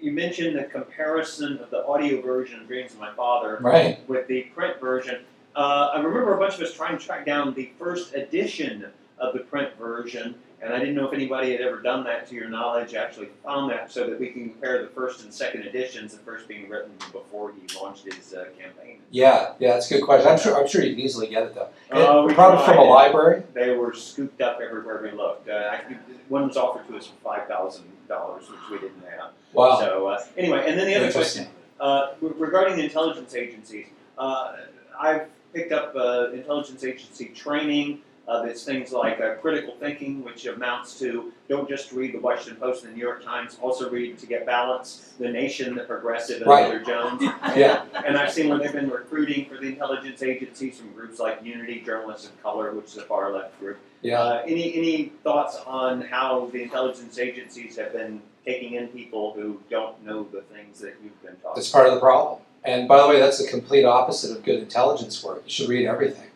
[0.01, 4.07] you mentioned the comparison of the audio version of Dreams of My Father Right.
[4.09, 5.23] with the print version.
[5.55, 8.85] Uh, I remember a bunch of us trying to track down the first edition
[9.17, 12.35] of the print version, and I didn't know if anybody had ever done that to
[12.35, 16.11] your knowledge, actually found that, so that we can compare the first and second editions,
[16.11, 18.99] the first being written before he launched his uh, campaign.
[19.11, 20.29] Yeah, yeah, that's a good question.
[20.29, 21.69] I'm sure I'm sure you can easily get it though.
[21.89, 23.43] Uh, Probably from a library.
[23.53, 25.47] They were scooped up everywhere we looked.
[25.47, 25.95] Uh, I,
[26.27, 29.31] one was offered to us for five thousand dollars, which we didn't have.
[29.53, 29.79] Wow.
[29.79, 31.47] So uh, anyway, and then the other question.
[31.79, 33.87] Uh, regarding the intelligence agencies,
[34.17, 34.53] uh,
[34.99, 38.01] I've picked up uh, intelligence agency training.
[38.27, 42.83] Uh, things like uh, critical thinking, which amounts to don't just read the Washington Post
[42.83, 46.47] and the New York Times, also read to get balance, The Nation, The Progressive, and
[46.47, 46.63] Right.
[46.63, 47.21] Mother Jones.
[47.55, 47.85] Yeah.
[48.03, 51.81] And I've seen where they've been recruiting for the intelligence agencies from groups like Unity,
[51.81, 53.77] Journalists of Color, which is a far left group.
[54.01, 54.19] Yeah.
[54.21, 59.59] Uh, any any thoughts on how the intelligence agencies have been taking in people who
[59.69, 61.51] don't know the things that you've been talking?
[61.55, 62.41] That's part of the problem.
[62.63, 65.43] And by the way, that's the complete opposite of good intelligence work.
[65.45, 66.29] You should read everything.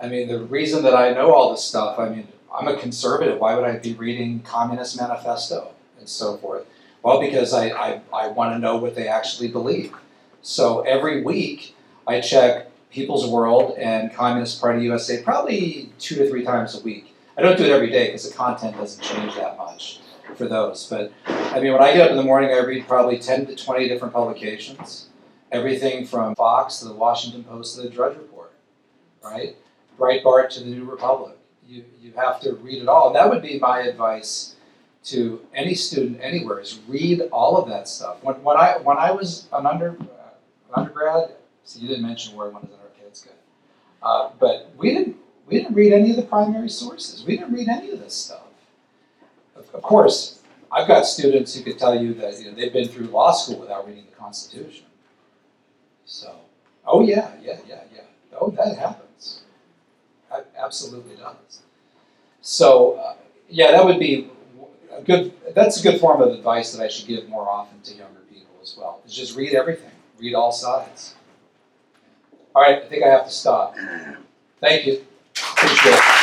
[0.00, 3.38] I mean, the reason that I know all this stuff, I mean, I'm a conservative.
[3.38, 6.66] Why would I be reading Communist Manifesto and so forth?
[7.02, 9.92] Well, because I, I, I want to know what they actually believe.
[10.42, 11.74] So every week,
[12.06, 17.14] I check People's World and Communist Party USA probably two to three times a week.
[17.36, 20.00] I don't do it every day because the content doesn't change that much
[20.36, 20.86] for those.
[20.88, 23.56] But I mean, when I get up in the morning, I read probably 10 to
[23.56, 25.08] 20 different publications.
[25.50, 28.52] Everything from Fox to the Washington Post to the Drudge Report,
[29.22, 29.56] right?
[29.98, 31.36] Breitbart to the New Republic.
[31.66, 33.08] You, you have to read it all.
[33.08, 34.56] And that would be my advice
[35.04, 38.22] to any student anywhere is read all of that stuff.
[38.22, 40.08] When, when, I, when I was an, under, an
[40.74, 41.32] undergrad,
[41.64, 43.32] so you didn't mention where I wanted to okay, that's good.
[44.02, 45.16] Uh, but we didn't,
[45.46, 47.24] we didn't read any of the primary sources.
[47.24, 48.40] We didn't read any of this stuff.
[49.56, 50.40] Of, of course,
[50.72, 53.60] I've got students who could tell you that you know, they've been through law school
[53.60, 54.86] without reading the Constitution.
[56.04, 56.34] So,
[56.86, 58.00] oh yeah, yeah, yeah, yeah.
[58.40, 59.03] Oh, that happens.
[60.56, 61.62] Absolutely does.
[62.40, 63.14] So, uh,
[63.48, 64.30] yeah, that would be
[64.92, 65.32] a good.
[65.54, 68.54] That's a good form of advice that I should give more often to younger people
[68.62, 69.00] as well.
[69.06, 69.90] Is just read everything.
[70.18, 71.14] Read all sides.
[72.54, 73.76] All right, I think I have to stop.
[74.60, 75.04] Thank you.
[75.36, 76.13] Appreciate it.